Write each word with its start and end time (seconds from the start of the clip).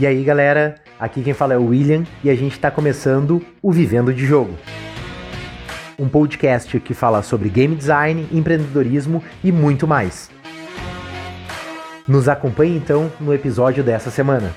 E 0.00 0.06
aí, 0.06 0.24
galera, 0.24 0.76
aqui 0.98 1.22
quem 1.22 1.34
fala 1.34 1.52
é 1.52 1.58
o 1.58 1.66
William 1.66 2.04
e 2.24 2.30
a 2.30 2.34
gente 2.34 2.52
está 2.52 2.70
começando 2.70 3.44
o 3.60 3.70
Vivendo 3.70 4.12
de 4.12 4.24
Jogo. 4.24 4.56
Um 5.98 6.08
podcast 6.08 6.80
que 6.80 6.94
fala 6.94 7.22
sobre 7.22 7.50
game 7.50 7.76
design, 7.76 8.26
empreendedorismo 8.32 9.22
e 9.44 9.52
muito 9.52 9.86
mais. 9.86 10.30
Nos 12.08 12.26
acompanhe 12.26 12.74
então 12.74 13.12
no 13.20 13.34
episódio 13.34 13.84
dessa 13.84 14.10
semana. 14.10 14.54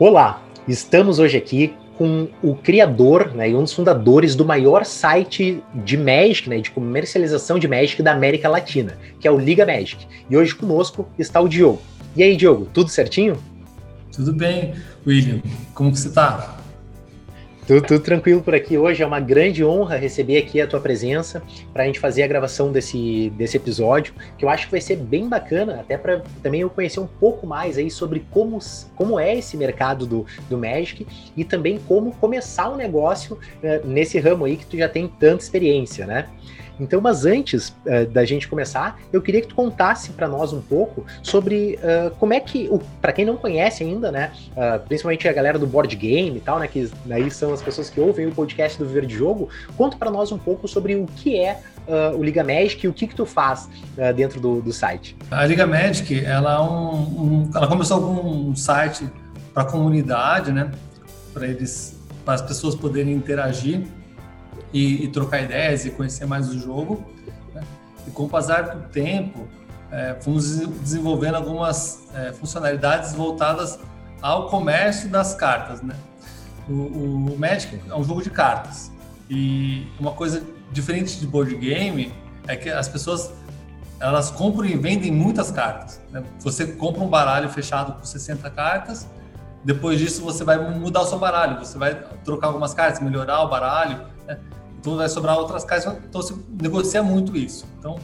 Olá, 0.00 0.42
estamos 0.66 1.20
hoje 1.20 1.38
aqui 1.38 1.74
com 1.96 2.28
o 2.42 2.56
criador 2.56 3.32
né, 3.34 3.50
e 3.50 3.54
um 3.54 3.62
dos 3.62 3.72
fundadores 3.72 4.34
do 4.34 4.44
maior 4.44 4.84
site 4.84 5.62
de 5.72 5.96
Magic, 5.96 6.50
né, 6.50 6.58
de 6.58 6.72
comercialização 6.72 7.56
de 7.56 7.68
Magic 7.68 8.02
da 8.02 8.12
América 8.12 8.48
Latina, 8.48 8.98
que 9.20 9.28
é 9.28 9.30
o 9.30 9.38
Liga 9.38 9.64
Magic. 9.64 10.06
E 10.28 10.36
hoje 10.36 10.56
conosco 10.56 11.08
está 11.16 11.40
o 11.40 11.48
Diogo. 11.48 11.80
E 12.16 12.22
aí, 12.22 12.34
Diogo, 12.34 12.66
tudo 12.72 12.88
certinho? 12.88 13.36
Tudo 14.10 14.32
bem, 14.32 14.72
William. 15.06 15.42
Como 15.74 15.92
que 15.92 15.98
você 15.98 16.08
está? 16.08 16.56
Tudo, 17.66 17.82
tudo, 17.82 18.00
tranquilo 18.00 18.40
por 18.40 18.54
aqui. 18.54 18.78
Hoje 18.78 19.02
é 19.02 19.06
uma 19.06 19.20
grande 19.20 19.62
honra 19.62 19.96
receber 19.96 20.38
aqui 20.38 20.58
a 20.58 20.66
tua 20.66 20.80
presença 20.80 21.42
para 21.74 21.82
a 21.82 21.86
gente 21.86 22.00
fazer 22.00 22.22
a 22.22 22.26
gravação 22.26 22.72
desse, 22.72 23.30
desse 23.36 23.58
episódio, 23.58 24.14
que 24.38 24.46
eu 24.46 24.48
acho 24.48 24.64
que 24.64 24.70
vai 24.70 24.80
ser 24.80 24.96
bem 24.96 25.28
bacana, 25.28 25.80
até 25.80 25.98
para 25.98 26.22
também 26.42 26.62
eu 26.62 26.70
conhecer 26.70 27.00
um 27.00 27.06
pouco 27.06 27.46
mais 27.46 27.76
aí 27.76 27.90
sobre 27.90 28.24
como, 28.30 28.60
como 28.94 29.20
é 29.20 29.36
esse 29.36 29.54
mercado 29.54 30.06
do, 30.06 30.24
do 30.48 30.56
Magic 30.56 31.06
e 31.36 31.44
também 31.44 31.78
como 31.86 32.12
começar 32.12 32.70
um 32.70 32.76
negócio 32.76 33.34
uh, 33.34 33.86
nesse 33.86 34.18
ramo 34.18 34.46
aí 34.46 34.56
que 34.56 34.64
tu 34.64 34.78
já 34.78 34.88
tem 34.88 35.06
tanta 35.06 35.42
experiência, 35.42 36.06
né? 36.06 36.28
Então, 36.78 37.00
mas 37.00 37.24
antes 37.24 37.68
uh, 37.68 38.06
da 38.10 38.24
gente 38.24 38.48
começar, 38.48 38.98
eu 39.12 39.22
queria 39.22 39.40
que 39.40 39.48
tu 39.48 39.54
contasse 39.54 40.10
para 40.10 40.28
nós 40.28 40.52
um 40.52 40.60
pouco 40.60 41.04
sobre 41.22 41.78
uh, 41.78 42.14
como 42.16 42.32
é 42.32 42.40
que, 42.40 42.68
para 43.00 43.12
quem 43.12 43.24
não 43.24 43.36
conhece 43.36 43.82
ainda, 43.82 44.12
né, 44.12 44.32
uh, 44.52 44.78
principalmente 44.86 45.26
a 45.28 45.32
galera 45.32 45.58
do 45.58 45.66
board 45.66 45.94
game 45.96 46.36
e 46.36 46.40
tal, 46.40 46.58
né, 46.58 46.68
que 46.68 46.90
aí 47.10 47.30
são 47.30 47.52
as 47.52 47.62
pessoas 47.62 47.88
que 47.90 48.00
ouvem 48.00 48.26
o 48.26 48.32
podcast 48.32 48.78
do 48.78 48.86
Viver 48.86 49.06
de 49.06 49.16
Jogo, 49.16 49.48
conta 49.76 49.96
para 49.96 50.10
nós 50.10 50.30
um 50.32 50.38
pouco 50.38 50.68
sobre 50.68 50.94
o 50.94 51.06
que 51.06 51.36
é 51.38 51.60
o 52.18 52.22
Liga 52.24 52.42
Magic 52.42 52.84
e 52.84 52.88
o 52.88 52.92
que 52.92 53.06
que 53.06 53.14
tu 53.14 53.24
faz 53.24 53.68
dentro 54.16 54.40
do, 54.40 54.60
do, 54.60 54.72
site. 54.72 55.16
A 55.30 55.46
Liga 55.46 55.64
Magic, 55.68 56.24
ela, 56.24 56.56
é 56.56 56.58
um, 56.58 56.96
um, 56.96 57.50
ela 57.54 57.68
começou 57.68 58.00
com 58.00 58.28
um 58.50 58.56
site 58.56 59.08
para 59.54 59.64
comunidade, 59.64 60.50
né, 60.50 60.72
para 61.32 61.46
eles, 61.46 61.96
para 62.24 62.34
as 62.34 62.42
pessoas 62.42 62.74
poderem 62.74 63.14
interagir 63.14 63.84
e, 64.76 65.04
e 65.04 65.08
trocar 65.08 65.40
ideias 65.40 65.86
e 65.86 65.90
conhecer 65.90 66.26
mais 66.26 66.50
o 66.50 66.58
jogo. 66.58 67.02
Né? 67.54 67.62
E 68.06 68.10
com 68.10 68.24
o 68.24 68.28
passar 68.28 68.62
do 68.62 68.88
tempo, 68.90 69.48
é, 69.90 70.14
fomos 70.20 70.58
desenvolvendo 70.58 71.36
algumas 71.36 72.06
é, 72.14 72.32
funcionalidades 72.32 73.14
voltadas 73.14 73.78
ao 74.20 74.50
comércio 74.50 75.08
das 75.08 75.34
cartas. 75.34 75.80
Né? 75.80 75.96
O, 76.68 76.72
o, 76.72 77.38
Magic 77.38 77.80
é 77.88 77.94
um 77.94 78.04
jogo 78.04 78.22
de 78.22 78.28
cartas. 78.28 78.92
E 79.30 79.86
uma 79.98 80.12
coisa 80.12 80.42
diferente 80.70 81.18
de 81.18 81.26
board 81.26 81.56
game 81.56 82.12
é 82.46 82.54
que 82.54 82.68
as 82.68 82.86
pessoas 82.86 83.32
elas 83.98 84.30
compram 84.30 84.66
e 84.66 84.76
vendem 84.76 85.10
muitas 85.10 85.50
cartas. 85.50 86.02
Né? 86.10 86.22
Você 86.40 86.66
compra 86.66 87.02
um 87.02 87.08
baralho 87.08 87.48
fechado 87.48 87.94
com 87.94 88.04
60 88.04 88.50
cartas, 88.50 89.08
depois 89.64 89.98
disso 89.98 90.22
você 90.22 90.44
vai 90.44 90.58
mudar 90.58 91.00
o 91.00 91.06
seu 91.06 91.18
baralho, 91.18 91.58
você 91.58 91.78
vai 91.78 91.94
trocar 92.22 92.48
algumas 92.48 92.74
cartas, 92.74 93.00
melhorar 93.00 93.40
o 93.40 93.48
baralho. 93.48 94.06
Né? 94.26 94.38
Então 94.86 94.96
vai 94.96 95.08
sobrar 95.08 95.36
outras 95.36 95.64
casas, 95.64 95.98
então 96.08 96.22
se 96.22 96.32
negocia 96.62 97.02
muito 97.02 97.36
isso. 97.36 97.66
Então 97.76 97.98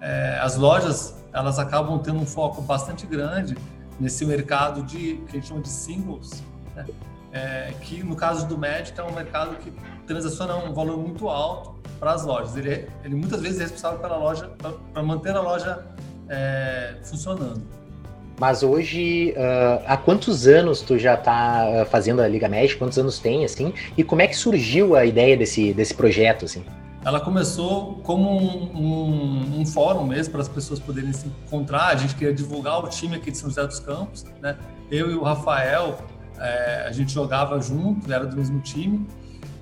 é, 0.00 0.38
as 0.40 0.56
lojas 0.56 1.14
elas 1.30 1.58
acabam 1.58 1.98
tendo 1.98 2.20
um 2.20 2.24
foco 2.24 2.62
bastante 2.62 3.06
grande 3.06 3.54
nesse 4.00 4.24
mercado 4.24 4.82
de 4.82 5.16
que 5.16 5.28
a 5.28 5.32
gente 5.32 5.48
chama 5.48 5.60
de 5.60 5.68
singles, 5.68 6.42
né? 6.74 6.86
é, 7.32 7.74
que 7.82 8.02
no 8.02 8.16
caso 8.16 8.46
do 8.46 8.56
Magic 8.56 8.98
é 8.98 9.02
um 9.02 9.12
mercado 9.12 9.56
que 9.56 9.70
transaciona 10.06 10.56
um 10.56 10.72
valor 10.72 10.96
muito 10.96 11.28
alto 11.28 11.74
para 12.00 12.12
as 12.12 12.24
lojas. 12.24 12.56
Ele, 12.56 12.70
é, 12.70 12.88
ele 13.04 13.14
muitas 13.14 13.42
vezes 13.42 13.60
é 13.60 13.62
responsável 13.64 13.98
pela 13.98 14.16
loja 14.16 14.50
para 14.90 15.02
manter 15.02 15.36
a 15.36 15.40
loja 15.42 15.84
é, 16.30 16.96
funcionando. 17.04 17.62
Mas 18.38 18.62
hoje, 18.62 19.34
uh, 19.36 19.82
há 19.86 19.96
quantos 19.96 20.46
anos 20.46 20.80
tu 20.80 20.98
já 20.98 21.14
está 21.14 21.86
fazendo 21.90 22.20
a 22.20 22.28
Liga 22.28 22.48
Magic? 22.48 22.76
Quantos 22.76 22.98
anos 22.98 23.18
tem, 23.18 23.44
assim? 23.44 23.72
E 23.96 24.02
como 24.02 24.22
é 24.22 24.26
que 24.26 24.36
surgiu 24.36 24.96
a 24.96 25.04
ideia 25.04 25.36
desse, 25.36 25.72
desse 25.72 25.94
projeto, 25.94 26.44
assim? 26.46 26.64
Ela 27.04 27.20
começou 27.20 28.00
como 28.04 28.30
um, 28.30 28.70
um, 28.74 29.60
um 29.60 29.66
fórum 29.66 30.06
mesmo, 30.06 30.32
para 30.32 30.42
as 30.42 30.48
pessoas 30.48 30.78
poderem 30.78 31.12
se 31.12 31.26
encontrar. 31.26 31.88
A 31.88 31.96
gente 31.96 32.14
queria 32.14 32.32
divulgar 32.32 32.82
o 32.84 32.88
time 32.88 33.16
aqui 33.16 33.30
de 33.30 33.38
São 33.38 33.48
José 33.48 33.66
dos 33.66 33.80
Campos, 33.80 34.24
né? 34.40 34.56
Eu 34.90 35.10
e 35.10 35.14
o 35.14 35.22
Rafael, 35.22 35.98
é, 36.38 36.84
a 36.86 36.92
gente 36.92 37.12
jogava 37.12 37.60
junto, 37.60 38.12
era 38.12 38.24
do 38.24 38.36
mesmo 38.36 38.60
time. 38.60 39.06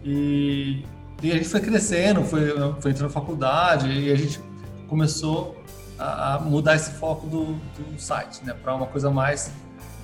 E, 0.04 0.84
e 1.22 1.30
a 1.30 1.34
gente 1.34 1.48
foi 1.48 1.60
crescendo, 1.60 2.22
foi, 2.24 2.50
foi 2.80 2.90
entrando 2.90 3.08
na 3.08 3.10
faculdade, 3.10 3.90
e 3.90 4.12
a 4.12 4.16
gente 4.16 4.40
começou 4.86 5.56
a, 6.00 6.34
a 6.34 6.40
mudar 6.40 6.74
esse 6.74 6.92
foco 6.92 7.26
do, 7.26 7.44
do 7.54 8.00
site, 8.00 8.40
né? 8.44 8.54
Para 8.54 8.74
uma 8.74 8.86
coisa 8.86 9.10
mais 9.10 9.52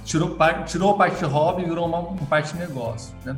tirou 0.04 0.36
parte 0.36 0.70
tirou 0.70 0.96
parte 0.96 1.24
hobby 1.24 1.62
e 1.62 1.64
virou 1.64 1.86
uma, 1.86 1.98
uma, 1.98 2.26
parte 2.26 2.54
negócio, 2.56 3.14
né? 3.24 3.36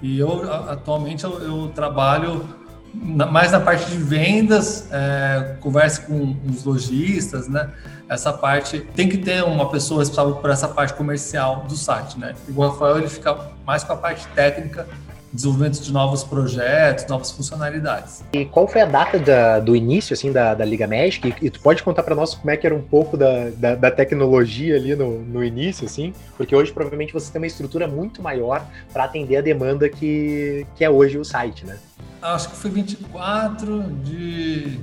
E 0.00 0.18
eu 0.18 0.50
atualmente 0.70 1.24
eu, 1.24 1.42
eu 1.42 1.68
trabalho 1.74 2.48
na, 2.94 3.26
mais 3.26 3.52
na 3.52 3.60
parte 3.60 3.90
de 3.90 3.98
vendas, 3.98 4.88
é, 4.92 5.56
converso 5.60 6.02
com 6.02 6.36
os 6.48 6.64
lojistas, 6.64 7.48
né? 7.48 7.70
Essa 8.08 8.32
parte 8.32 8.80
tem 8.94 9.08
que 9.08 9.18
ter 9.18 9.44
uma 9.44 9.68
pessoa 9.68 10.00
responsável 10.00 10.36
por 10.36 10.48
essa 10.48 10.68
parte 10.68 10.94
comercial 10.94 11.64
do 11.68 11.76
site, 11.76 12.18
né? 12.18 12.34
E 12.48 12.52
o 12.52 12.66
Rafael 12.66 12.98
ele 12.98 13.08
fica 13.08 13.36
mais 13.66 13.84
com 13.84 13.92
a 13.92 13.96
parte 13.96 14.26
técnica 14.28 14.86
desenvolvimento 15.32 15.80
de 15.80 15.92
novos 15.92 16.24
projetos, 16.24 17.06
novas 17.06 17.30
funcionalidades. 17.30 18.24
E 18.32 18.44
qual 18.44 18.66
foi 18.66 18.80
a 18.80 18.86
data 18.86 19.18
da, 19.18 19.60
do 19.60 19.76
início 19.76 20.14
assim 20.14 20.32
da, 20.32 20.54
da 20.54 20.64
Liga 20.64 20.86
Magic? 20.86 21.28
E, 21.28 21.46
e 21.46 21.50
tu 21.50 21.60
pode 21.60 21.82
contar 21.82 22.02
para 22.02 22.14
nós 22.14 22.34
como 22.34 22.50
é 22.50 22.56
que 22.56 22.66
era 22.66 22.74
um 22.74 22.82
pouco 22.82 23.16
da, 23.16 23.50
da, 23.50 23.74
da, 23.74 23.90
tecnologia 23.90 24.76
ali 24.76 24.94
no, 24.94 25.20
no 25.22 25.44
início, 25.44 25.86
assim? 25.86 26.12
Porque 26.36 26.54
hoje 26.54 26.72
provavelmente 26.72 27.12
você 27.12 27.30
tem 27.30 27.40
uma 27.40 27.46
estrutura 27.46 27.86
muito 27.86 28.22
maior 28.22 28.64
para 28.92 29.04
atender 29.04 29.36
a 29.36 29.40
demanda 29.40 29.88
que, 29.88 30.66
que 30.74 30.84
é 30.84 30.90
hoje 30.90 31.18
o 31.18 31.24
site, 31.24 31.66
né? 31.66 31.78
Acho 32.22 32.50
que 32.50 32.56
foi 32.56 32.70
24 32.70 33.82
de 34.02 34.80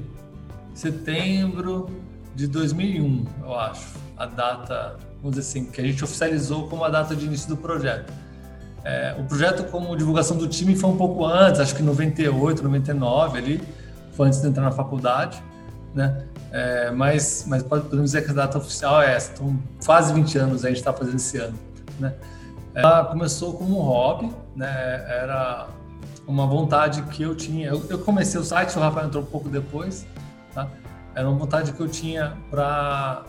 setembro 0.74 1.90
de 2.36 2.48
2001, 2.48 3.26
eu 3.44 3.56
acho, 3.58 3.96
a 4.18 4.26
data, 4.26 4.98
vamos 5.22 5.38
dizer 5.38 5.42
assim, 5.42 5.72
que 5.72 5.80
a 5.80 5.84
gente 5.84 6.04
oficializou 6.04 6.68
como 6.68 6.84
a 6.84 6.90
data 6.90 7.16
de 7.16 7.26
início 7.26 7.48
do 7.48 7.58
projeto. 7.58 8.12
É, 8.86 9.16
o 9.18 9.24
projeto 9.24 9.64
como 9.72 9.98
divulgação 9.98 10.38
do 10.38 10.48
time 10.48 10.76
foi 10.76 10.92
um 10.92 10.96
pouco 10.96 11.26
antes, 11.26 11.60
acho 11.60 11.76
que 11.76 11.82
98, 11.82 12.64
99 12.64 13.38
ali, 13.40 13.62
foi 14.12 14.28
antes 14.28 14.40
de 14.40 14.48
entrar 14.48 14.62
na 14.62 14.72
faculdade, 14.72 15.44
né? 15.94 16.26
É, 16.52 16.92
mas, 16.92 17.46
mas 17.48 17.64
podemos 17.64 18.12
dizer 18.12 18.24
que 18.24 18.30
a 18.30 18.34
data 18.34 18.60
oficial 18.60 19.02
é 19.02 19.16
essa, 19.16 19.34
então 19.34 19.58
quase 19.84 20.14
20 20.14 20.38
anos 20.38 20.64
a 20.64 20.68
gente 20.68 20.78
está 20.78 20.94
fazendo 20.94 21.16
esse 21.16 21.38
ano, 21.40 21.58
né? 22.00 22.14
Ela 22.76 23.06
começou 23.06 23.54
como 23.54 23.80
um 23.80 23.82
hobby, 23.82 24.32
né? 24.56 25.04
Era 25.08 25.68
uma 26.28 26.46
vontade 26.46 27.02
que 27.04 27.24
eu 27.24 27.34
tinha. 27.34 27.70
Eu, 27.70 27.84
eu 27.90 28.00
comecei 28.00 28.40
o 28.40 28.44
site, 28.44 28.78
o 28.78 28.82
Rafael 28.82 29.08
entrou 29.08 29.24
um 29.24 29.26
pouco 29.26 29.50
depois, 29.50 30.06
tá? 30.54 30.68
Era 31.16 31.28
uma 31.28 31.40
vontade 31.40 31.72
que 31.72 31.80
eu 31.80 31.88
tinha 31.88 32.34
para 32.52 33.24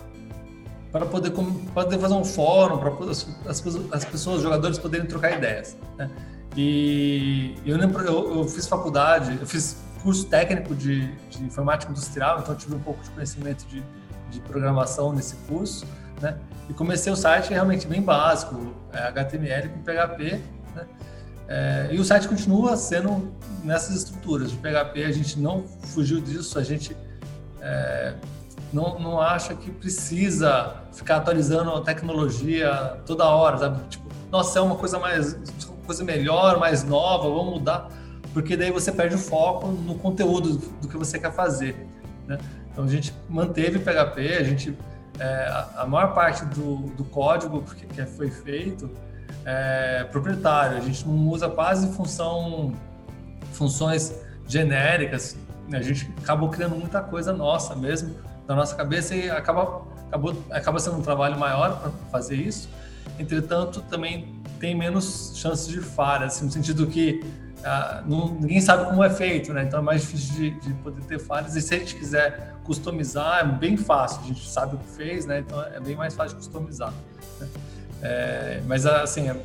para 0.97 1.07
poder, 1.07 1.31
poder 1.31 1.99
fazer 1.99 2.15
um 2.15 2.25
fórum, 2.25 2.79
para 2.79 2.91
as, 3.11 3.27
as, 3.47 4.05
pessoas, 4.05 4.37
os 4.37 4.43
jogadores 4.43 4.79
poderem 4.79 5.07
trocar 5.07 5.37
ideias. 5.37 5.77
Né? 5.97 6.11
E 6.57 7.55
eu 7.67 7.77
lembro, 7.77 8.03
eu, 8.05 8.39
eu, 8.39 8.45
fiz 8.49 8.67
faculdade, 8.67 9.39
eu 9.41 9.47
fiz 9.47 9.77
curso 10.03 10.27
técnico 10.27 10.75
de, 10.75 11.07
de, 11.29 11.45
informática 11.45 11.91
industrial, 11.91 12.41
então 12.41 12.55
tive 12.55 12.75
um 12.75 12.79
pouco 12.79 13.03
de 13.03 13.11
conhecimento 13.11 13.67
de, 13.67 13.83
de 14.31 14.41
programação 14.41 15.13
nesse 15.13 15.37
curso, 15.49 15.87
né? 16.21 16.39
E 16.69 16.73
comecei 16.73 17.13
o 17.13 17.17
site 17.17 17.51
realmente 17.51 17.87
bem 17.87 18.01
básico, 18.01 18.75
é, 18.93 18.99
HTML 19.09 19.69
com 19.69 19.83
PHP, 19.83 20.41
né? 20.75 20.87
É, 21.49 21.89
e 21.93 22.01
o 22.01 22.05
site 22.05 22.27
continua 22.27 22.77
sendo 22.77 23.33
nessas 23.63 23.97
estruturas 23.97 24.51
de 24.51 24.57
PHP, 24.57 25.05
a 25.05 25.13
gente 25.13 25.39
não 25.39 25.65
fugiu 25.67 26.21
disso, 26.21 26.59
a 26.59 26.63
gente 26.63 26.97
é, 27.61 28.15
não, 28.73 28.99
não 28.99 29.21
acha 29.21 29.55
que 29.55 29.71
precisa 29.71 30.83
ficar 30.93 31.17
atualizando 31.17 31.71
a 31.73 31.81
tecnologia 31.83 32.99
toda 33.07 33.25
hora, 33.25 33.59
sabe? 33.59 33.89
Tipo, 33.89 34.09
nossa, 34.31 34.59
é 34.59 34.63
uma 34.63 34.77
coisa 34.77 34.99
mais, 34.99 35.35
uma 35.35 35.85
coisa 35.85 36.05
melhor, 36.05 36.59
mais 36.59 36.83
nova, 36.83 37.29
vamos 37.29 37.55
mudar, 37.55 37.89
porque 38.33 38.57
daí 38.57 38.71
você 38.71 38.91
perde 38.91 39.15
o 39.15 39.19
foco 39.19 39.69
no 39.69 39.95
conteúdo 39.97 40.57
do 40.81 40.89
que 40.89 40.97
você 40.97 41.19
quer 41.19 41.33
fazer, 41.33 41.87
né? 42.27 42.39
Então 42.71 42.85
a 42.85 42.89
gente 42.89 43.15
manteve 43.29 43.79
PHP, 43.79 44.37
a 44.39 44.43
gente 44.43 44.77
é, 45.19 45.65
a, 45.77 45.87
maior 45.87 46.13
parte 46.13 46.45
do, 46.45 46.89
do 46.89 47.05
código 47.05 47.63
que, 47.63 48.05
foi 48.05 48.31
feito 48.31 48.91
é 49.45 50.05
proprietário, 50.05 50.77
a 50.77 50.81
gente 50.81 51.07
não 51.07 51.29
usa 51.29 51.49
quase 51.49 51.91
função 51.95 52.75
funções 53.53 54.15
genéricas, 54.47 55.37
a 55.73 55.81
gente 55.81 56.13
acabou 56.23 56.51
criando 56.51 56.77
muita 56.77 57.01
coisa 57.01 57.33
nossa 57.33 57.75
mesmo 57.75 58.15
da 58.47 58.55
nossa 58.55 58.75
cabeça 58.75 59.15
e 59.15 59.31
acaba 59.31 59.83
acabou, 60.09 60.43
acaba 60.51 60.79
sendo 60.79 60.99
um 60.99 61.03
trabalho 61.03 61.39
maior 61.39 61.81
para 61.81 61.91
fazer 62.11 62.37
isso. 62.37 62.69
Entretanto, 63.19 63.81
também 63.83 64.41
tem 64.61 64.75
menos 64.75 65.33
chances 65.37 65.69
de 65.69 65.81
falha, 65.81 66.27
assim, 66.27 66.45
no 66.45 66.51
sentido 66.51 66.87
que 66.87 67.25
ah, 67.65 68.03
não, 68.07 68.29
ninguém 68.29 68.61
sabe 68.61 68.85
como 68.85 69.03
é 69.03 69.11
feito, 69.11 69.53
né? 69.53 69.65
Então 69.65 69.81
é 69.81 69.83
mais 69.83 70.03
difícil 70.03 70.35
de, 70.35 70.51
de, 70.61 70.75
poder 70.75 71.03
ter 71.03 71.19
falhas. 71.19 71.57
E 71.57 71.61
se 71.61 71.75
a 71.75 71.79
gente 71.79 71.97
quiser 71.97 72.55
customizar, 72.63 73.41
é 73.41 73.45
bem 73.45 73.77
fácil. 73.77 74.21
A 74.23 74.27
gente 74.27 74.49
sabe 74.49 74.77
o 74.77 74.79
que 74.79 74.89
fez, 74.91 75.27
né? 75.27 75.41
Então 75.41 75.61
é 75.63 75.81
bem 75.81 75.97
mais 75.97 76.15
fácil 76.15 76.39
de 76.39 76.45
customizar. 76.45 76.93
Né? 77.41 77.49
É, 78.03 78.63
mas 78.67 78.87
assim, 78.87 79.29
a, 79.29 79.37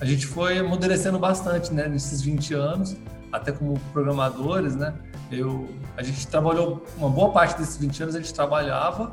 a 0.00 0.04
gente 0.04 0.26
foi 0.26 0.58
amadurecendo 0.58 1.18
bastante, 1.18 1.72
né? 1.72 1.88
Nesses 1.88 2.20
20 2.20 2.54
anos, 2.54 2.96
até 3.32 3.50
como 3.50 3.80
programadores, 3.92 4.76
né? 4.76 4.94
Eu, 5.30 5.68
a 5.96 6.02
gente 6.02 6.26
trabalhou 6.28 6.84
uma 6.96 7.08
boa 7.08 7.32
parte 7.32 7.58
desses 7.58 7.76
20 7.76 8.02
anos, 8.04 8.14
a 8.14 8.18
gente 8.18 8.32
trabalhava. 8.32 9.12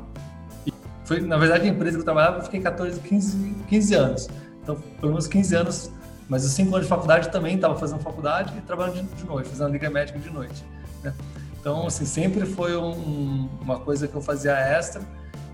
E 0.66 0.72
foi, 1.04 1.20
na 1.20 1.36
verdade, 1.36 1.68
a 1.68 1.68
empresa 1.68 1.96
que 1.96 2.00
eu 2.00 2.04
trabalhava, 2.04 2.38
eu 2.38 2.42
fiquei 2.42 2.60
14, 2.60 3.00
15, 3.00 3.54
15 3.68 3.94
anos. 3.94 4.28
Então, 4.62 4.76
pelo 5.00 5.12
menos 5.12 5.26
15 5.26 5.56
anos 5.56 5.90
mas 6.28 6.44
os 6.44 6.52
cinco 6.52 6.74
anos 6.74 6.86
de 6.86 6.88
faculdade 6.88 7.28
também 7.28 7.56
estava 7.56 7.76
fazendo 7.76 8.00
faculdade 8.00 8.52
e 8.56 8.60
trabalhando 8.62 8.94
de, 8.94 9.14
de 9.14 9.24
noite, 9.24 9.48
fazendo 9.48 9.72
liga 9.72 9.90
médica 9.90 10.18
de 10.18 10.30
noite. 10.30 10.64
Né? 11.02 11.12
Então, 11.60 11.86
assim, 11.86 12.04
sempre 12.04 12.46
foi 12.46 12.76
um, 12.76 13.48
uma 13.60 13.78
coisa 13.78 14.08
que 14.08 14.14
eu 14.14 14.20
fazia 14.20 14.52
extra 14.52 15.02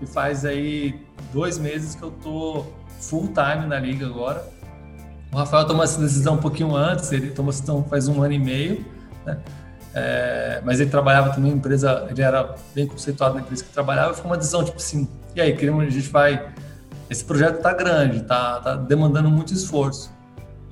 e 0.01 0.05
faz 0.05 0.45
aí 0.45 0.99
dois 1.33 1.57
meses 1.57 1.95
que 1.95 2.03
eu 2.03 2.11
tô 2.11 2.65
full 2.99 3.27
time 3.27 3.65
na 3.67 3.79
liga 3.79 4.05
agora. 4.05 4.45
O 5.31 5.37
Rafael 5.37 5.65
tomou 5.65 5.83
essa 5.83 5.99
decisão 5.99 6.35
um 6.35 6.41
pouquinho 6.41 6.75
antes, 6.75 7.11
ele 7.11 7.31
tomou 7.31 7.49
essa 7.49 7.61
decisão 7.61 7.83
faz 7.83 8.07
um 8.07 8.21
ano 8.21 8.33
e 8.33 8.39
meio, 8.39 8.85
né? 9.25 9.39
É, 9.93 10.61
mas 10.63 10.79
ele 10.79 10.89
trabalhava 10.89 11.33
também 11.33 11.51
em 11.51 11.55
empresa, 11.55 12.07
ele 12.09 12.21
era 12.21 12.55
bem 12.73 12.87
conceituado 12.87 13.35
na 13.35 13.41
empresa 13.41 13.63
que 13.63 13.71
trabalhava, 13.71 14.13
foi 14.13 14.25
uma 14.25 14.37
decisão 14.37 14.63
tipo 14.63 14.77
assim, 14.77 15.07
e 15.35 15.41
aí, 15.41 15.55
queremos, 15.55 15.85
a 15.85 15.89
gente 15.89 16.07
vai, 16.09 16.49
esse 17.09 17.25
projeto 17.25 17.57
está 17.57 17.73
grande, 17.73 18.17
está 18.17 18.59
tá 18.61 18.75
demandando 18.75 19.29
muito 19.29 19.53
esforço 19.53 20.11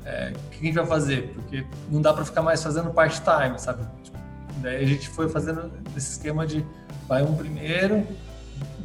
é, 0.10 0.33
o 0.33 0.50
que 0.50 0.60
a 0.62 0.66
gente 0.66 0.75
vai 0.75 0.86
fazer? 0.88 1.33
Porque 1.36 1.63
não 1.92 2.01
dá 2.01 2.12
para 2.12 2.25
ficar 2.25 2.42
mais 2.42 2.63
fazendo 2.63 2.89
part-time, 2.89 3.60
sabe? 3.60 3.83
Tipo, 4.04 4.18
daí 4.57 4.83
a 4.83 4.88
gente 4.88 5.07
foi 5.07 5.30
fazendo 5.30 5.72
esse 5.95 6.13
esquema 6.13 6.48
de 6.48 6.65
vai 7.07 7.22
um 7.22 7.36
primeiro, 7.36 8.06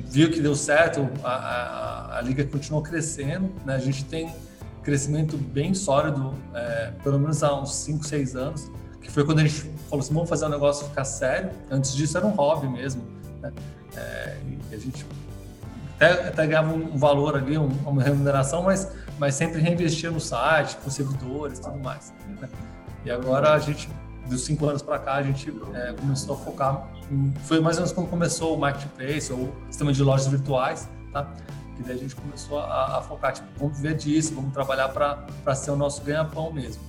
viu 0.04 0.30
que 0.30 0.40
deu 0.40 0.54
certo, 0.54 1.08
a, 1.22 1.30
a, 1.30 2.18
a 2.18 2.20
liga 2.20 2.44
continuou 2.44 2.82
crescendo, 2.82 3.50
né? 3.64 3.74
A 3.74 3.78
gente 3.78 4.04
tem 4.04 4.34
crescimento 4.82 5.38
bem 5.38 5.72
sólido, 5.72 6.34
é, 6.54 6.92
pelo 7.02 7.18
menos 7.18 7.42
há 7.42 7.58
uns 7.58 7.74
5, 7.74 8.06
6 8.06 8.36
anos, 8.36 8.70
que 9.00 9.10
foi 9.10 9.24
quando 9.24 9.38
a 9.38 9.42
gente 9.42 9.70
falou 9.88 10.00
assim, 10.00 10.14
vamos 10.14 10.28
fazer 10.28 10.46
um 10.46 10.50
negócio 10.50 10.86
ficar 10.88 11.04
sério. 11.04 11.50
Antes 11.70 11.94
disso 11.94 12.16
era 12.16 12.26
um 12.26 12.30
hobby 12.30 12.68
mesmo, 12.68 13.02
né? 13.40 13.52
É, 13.96 14.36
e 14.70 14.74
a 14.74 14.78
gente 14.78 15.06
até, 15.96 16.28
até 16.28 16.46
ganhava 16.46 16.72
um 16.72 16.98
valor 16.98 17.36
ali, 17.36 17.56
uma 17.56 18.02
remuneração, 18.02 18.62
mas 18.62 18.90
mas 19.18 19.34
sempre 19.34 19.60
reinvestia 19.60 20.10
no 20.10 20.20
site, 20.20 20.76
com 20.76 20.90
servidores 20.90 21.58
e 21.58 21.62
tudo 21.62 21.78
mais. 21.78 22.12
Né? 22.40 22.48
E 23.04 23.10
agora 23.10 23.52
a 23.52 23.58
gente, 23.58 23.88
dos 24.28 24.44
cinco 24.44 24.66
anos 24.66 24.82
para 24.82 24.98
cá, 24.98 25.14
a 25.14 25.22
gente 25.22 25.52
é, 25.74 25.92
começou 25.92 26.34
a 26.34 26.38
focar. 26.38 26.88
Em, 27.10 27.32
foi 27.44 27.60
mais 27.60 27.76
ou 27.76 27.82
menos 27.82 27.92
quando 27.92 28.08
começou 28.08 28.56
o 28.56 28.58
marketplace 28.58 29.32
ou 29.32 29.40
o 29.40 29.54
sistema 29.68 29.92
de 29.92 30.02
lojas 30.02 30.26
virtuais, 30.26 30.88
tá? 31.12 31.30
Que 31.76 31.82
daí 31.82 31.96
a 31.96 31.98
gente 31.98 32.14
começou 32.14 32.58
a, 32.58 32.98
a 32.98 33.02
focar, 33.02 33.32
tipo, 33.32 33.46
vamos 33.58 33.76
viver 33.76 33.96
disso, 33.96 34.34
vamos 34.34 34.52
trabalhar 34.52 34.88
para 34.88 35.54
ser 35.54 35.70
o 35.70 35.76
nosso 35.76 36.02
ganha-pão 36.02 36.52
mesmo. 36.52 36.82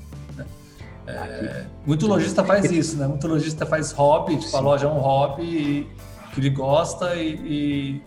É, 1.07 1.65
muito 1.85 2.07
lojista 2.07 2.43
faz 2.43 2.71
isso, 2.71 2.97
né? 2.97 3.07
Muito 3.07 3.27
lojista 3.27 3.65
faz 3.65 3.91
hobby, 3.91 4.37
tipo, 4.37 4.55
a 4.55 4.59
loja 4.59 4.87
é 4.87 4.89
um 4.89 4.97
hobby 4.97 5.43
e, 5.43 5.91
que 6.33 6.39
ele 6.39 6.49
gosta 6.49 7.15
e, 7.15 8.01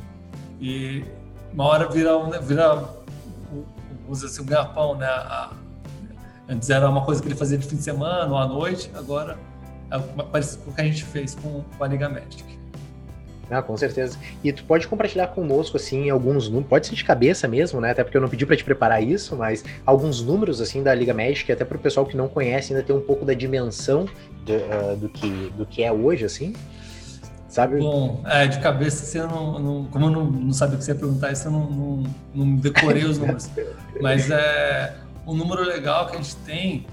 e, 0.61 0.61
e 0.61 1.05
uma 1.53 1.65
hora 1.65 1.89
vira, 1.89 2.19
vira 2.41 2.85
usa 4.09 4.27
assim, 4.27 4.43
o 4.43 4.45
ganha-pão, 4.45 4.97
né? 4.97 5.07
A, 5.07 5.53
antes 6.49 6.69
era 6.71 6.89
uma 6.89 7.05
coisa 7.05 7.23
que 7.23 7.29
ele 7.29 7.37
fazia 7.37 7.59
de 7.59 7.67
fim 7.67 7.77
de 7.77 7.83
semana 7.83 8.31
ou 8.33 8.39
à 8.39 8.47
noite, 8.47 8.91
agora 8.95 9.39
é 9.91 9.99
parecido 9.99 10.65
com 10.65 10.71
o 10.71 10.75
que 10.75 10.81
a 10.81 10.85
gente 10.85 11.05
fez 11.05 11.35
com, 11.35 11.63
com 11.63 11.85
a 11.85 11.87
Liga 11.87 12.09
Magic. 12.09 12.58
Ah, 13.51 13.63
com 13.63 13.77
certeza. 13.77 14.19
E 14.45 14.53
tu 14.53 14.65
pode 14.65 14.87
compartilhar 14.87 15.29
conosco, 15.29 15.77
assim, 15.77 16.11
alguns 16.11 16.49
números, 16.49 16.69
pode 16.69 16.87
ser 16.87 16.95
de 16.95 17.05
cabeça 17.05 17.49
mesmo, 17.49 17.81
né? 17.81 17.91
Até 17.91 18.05
porque 18.05 18.17
eu 18.17 18.21
não 18.21 18.29
pedi 18.29 18.45
para 18.45 18.57
te 18.57 18.65
preparar 18.65 19.03
isso, 19.03 19.37
mas 19.37 19.65
alguns 19.87 20.23
números, 20.23 20.61
assim, 20.61 20.83
da 20.83 20.95
Liga 20.95 21.15
Magic, 21.15 21.51
até 21.51 21.65
para 21.65 21.77
o 21.77 21.81
pessoal 21.81 22.05
que 22.05 22.17
não 22.17 22.29
conhece 22.29 22.73
ainda 22.73 22.85
ter 22.85 22.93
um 22.93 23.01
pouco 23.01 23.25
da 23.25 23.33
dimensão 23.33 24.07
de, 24.45 24.53
uh, 24.53 24.97
do, 24.97 25.09
que, 25.09 25.53
do 25.57 25.65
que 25.65 25.83
é 25.83 25.91
hoje, 25.91 26.25
assim. 26.25 26.53
Sabe? 27.49 27.79
Bom, 27.79 28.23
é, 28.27 28.47
de 28.47 28.61
cabeça, 28.61 29.05
assim, 29.05 29.19
eu 29.19 29.27
não, 29.27 29.59
não, 29.59 29.85
como 29.87 30.07
eu 30.07 30.11
não, 30.11 30.25
não 30.31 30.53
sabia 30.53 30.77
o 30.77 30.79
que 30.79 30.85
você 30.85 30.93
ia 30.93 30.99
perguntar, 30.99 31.33
isso 31.33 31.49
eu 31.49 31.53
não, 31.53 31.71
não, 31.71 32.03
não 32.35 32.57
decorei 32.57 33.05
os 33.05 33.19
números. 33.19 33.49
Mas 34.03 34.31
é 34.31 34.95
um 35.27 35.35
número 35.35 35.63
legal 35.63 36.07
que 36.07 36.17
a 36.17 36.21
gente 36.21 36.37
tem, 36.37 36.87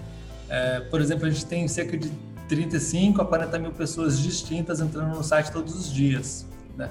é, 0.50 0.80
por 0.80 1.02
exemplo, 1.02 1.26
a 1.26 1.30
gente 1.30 1.46
tem 1.46 1.68
cerca 1.68 1.98
de 1.98 2.10
35 2.48 3.22
a 3.22 3.26
40 3.26 3.60
mil 3.60 3.72
pessoas 3.72 4.20
distintas 4.20 4.80
entrando 4.80 5.16
no 5.16 5.24
site 5.24 5.52
todos 5.52 5.76
os 5.76 5.92
dias. 5.92 6.46
Né? 6.76 6.90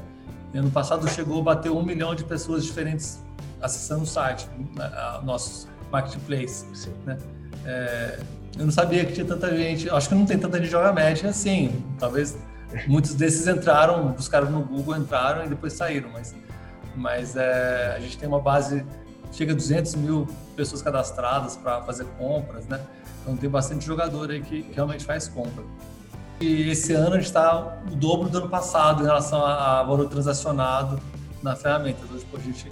E 0.53 0.59
ano 0.59 0.71
passado 0.71 1.09
chegou 1.09 1.41
a 1.41 1.43
bater 1.43 1.71
um 1.71 1.83
milhão 1.83 2.15
de 2.15 2.25
pessoas 2.25 2.65
diferentes 2.65 3.23
acessando 3.61 4.03
o 4.03 4.06
site, 4.06 4.49
né, 4.77 4.91
nosso 5.23 5.69
marketplace. 5.91 6.67
Né? 7.05 7.19
É, 7.65 8.21
eu 8.59 8.65
não 8.65 8.73
sabia 8.73 9.05
que 9.05 9.12
tinha 9.12 9.27
tanta 9.27 9.55
gente, 9.56 9.89
acho 9.89 10.09
que 10.09 10.15
não 10.15 10.27
tem 10.27 10.39
tanta 10.39 10.59
gente 10.59 10.71
joga 10.71 10.93
média 10.93 11.31
assim, 11.31 11.83
talvez 11.99 12.37
Muitos 12.87 13.15
desses 13.15 13.47
entraram, 13.47 14.09
buscaram 14.09 14.50
no 14.50 14.62
Google, 14.62 14.97
entraram 14.97 15.45
e 15.45 15.49
depois 15.49 15.73
saíram, 15.73 16.11
mas, 16.12 16.35
mas 16.97 17.37
é, 17.37 17.95
a 17.97 18.00
gente 18.00 18.19
tem 18.19 18.29
uma 18.29 18.41
base, 18.41 18.85
chega 19.35 19.53
a 19.53 19.55
200 19.55 19.95
mil 19.97 20.29
pessoas 20.57 20.81
cadastradas 20.81 21.57
para 21.57 21.83
fazer 21.83 22.05
compras, 22.19 22.67
né? 22.67 22.81
Então 23.23 23.37
tem 23.37 23.51
bastante 23.51 23.85
jogador 23.85 24.31
aí 24.31 24.41
que, 24.41 24.71
realmente 24.73 25.05
faz 25.05 25.29
compra. 25.29 25.65
E 26.41 26.71
esse 26.71 26.93
ano 26.93 27.15
a 27.15 27.17
gente 27.17 27.27
está 27.27 27.83
o 27.91 27.95
dobro 27.95 28.29
do 28.29 28.39
ano 28.39 28.49
passado 28.49 29.03
em 29.03 29.07
relação 29.07 29.45
a, 29.45 29.81
a 29.81 29.83
valor 29.83 30.09
transacionado 30.09 31.01
na 31.43 31.57
ferramenta. 31.57 32.01
Então, 32.05 32.19
tipo, 32.19 32.37
a 32.37 32.41
gente 32.41 32.71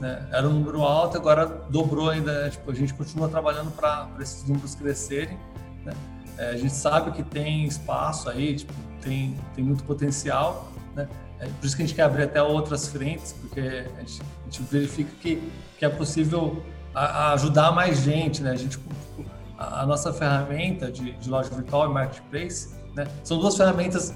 né, 0.00 0.26
era 0.32 0.48
um 0.48 0.52
número 0.52 0.82
alto, 0.82 1.16
agora 1.16 1.46
dobrou 1.68 2.10
ainda. 2.10 2.44
Né? 2.44 2.50
Tipo, 2.50 2.70
a 2.70 2.74
gente 2.74 2.94
continua 2.94 3.28
trabalhando 3.28 3.70
para 3.70 4.08
esses 4.20 4.44
números 4.44 4.74
crescerem. 4.74 5.38
Né? 5.84 5.92
É, 6.38 6.50
a 6.50 6.56
gente 6.56 6.74
sabe 6.74 7.12
que 7.12 7.22
tem 7.22 7.64
espaço 7.64 8.28
aí, 8.30 8.56
tipo, 8.56 8.72
tem, 9.00 9.36
tem 9.54 9.64
muito 9.64 9.84
potencial, 9.84 10.72
né? 10.94 11.08
É 11.42 11.46
por 11.46 11.66
isso 11.66 11.76
que 11.76 11.82
a 11.82 11.86
gente 11.86 11.96
quer 11.96 12.02
abrir 12.02 12.22
até 12.22 12.40
outras 12.40 12.86
frentes, 12.86 13.32
porque 13.32 13.60
a 13.60 14.00
gente, 14.00 14.22
a 14.22 14.44
gente 14.44 14.62
verifica 14.62 15.10
que, 15.20 15.52
que 15.76 15.84
é 15.84 15.88
possível 15.88 16.62
a, 16.94 17.04
a 17.04 17.32
ajudar 17.32 17.72
mais 17.72 17.98
gente, 17.98 18.40
né? 18.42 18.52
A 18.52 18.56
gente, 18.56 18.78
a, 19.58 19.84
nossa 19.84 20.12
ferramenta 20.12 20.90
de, 20.90 21.12
de, 21.12 21.28
loja 21.28 21.50
virtual 21.50 21.90
e 21.90 21.92
marketplace, 21.92 22.72
né? 22.94 23.08
São 23.24 23.40
duas 23.40 23.56
ferramentas 23.56 24.14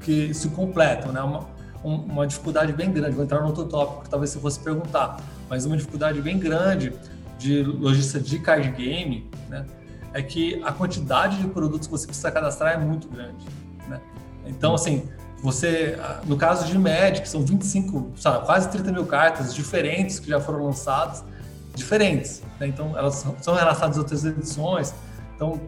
que 0.00 0.34
se 0.34 0.48
completam, 0.48 1.12
né? 1.12 1.20
Uma, 1.20 1.46
uma 1.84 2.26
dificuldade 2.26 2.72
bem 2.72 2.90
grande, 2.90 3.14
vou 3.14 3.24
entrar 3.24 3.40
no 3.40 3.46
outro 3.46 3.64
tópico 3.66 4.08
talvez 4.08 4.30
você 4.30 4.40
fosse 4.40 4.58
perguntar, 4.58 5.18
mas 5.48 5.64
uma 5.66 5.76
dificuldade 5.76 6.20
bem 6.20 6.36
grande 6.36 6.92
de 7.38 7.62
lojista 7.62 8.18
de 8.18 8.40
card 8.40 8.68
game, 8.70 9.30
né? 9.48 9.64
É 10.12 10.20
que 10.20 10.60
a 10.64 10.72
quantidade 10.72 11.36
de 11.36 11.46
produtos 11.46 11.86
que 11.86 11.92
você 11.92 12.06
precisa 12.06 12.30
cadastrar 12.32 12.72
é 12.72 12.76
muito 12.76 13.06
grande. 13.06 13.46
Né? 13.86 14.00
Então, 14.46 14.74
assim, 14.74 15.06
você, 15.46 15.96
no 16.24 16.36
caso 16.36 16.66
de 16.66 16.76
Magic, 16.76 17.28
são 17.28 17.40
25, 17.46 18.14
sabe, 18.16 18.44
quase 18.44 18.68
30 18.68 18.90
mil 18.90 19.06
cartas 19.06 19.54
diferentes 19.54 20.18
que 20.18 20.28
já 20.28 20.40
foram 20.40 20.64
lançadas, 20.64 21.24
diferentes. 21.72 22.42
Né? 22.58 22.66
Então, 22.66 22.98
elas 22.98 23.24
são 23.40 23.54
relacionadas 23.54 23.96
a 23.96 24.00
outras 24.00 24.24
edições. 24.24 24.92
Então, 25.36 25.60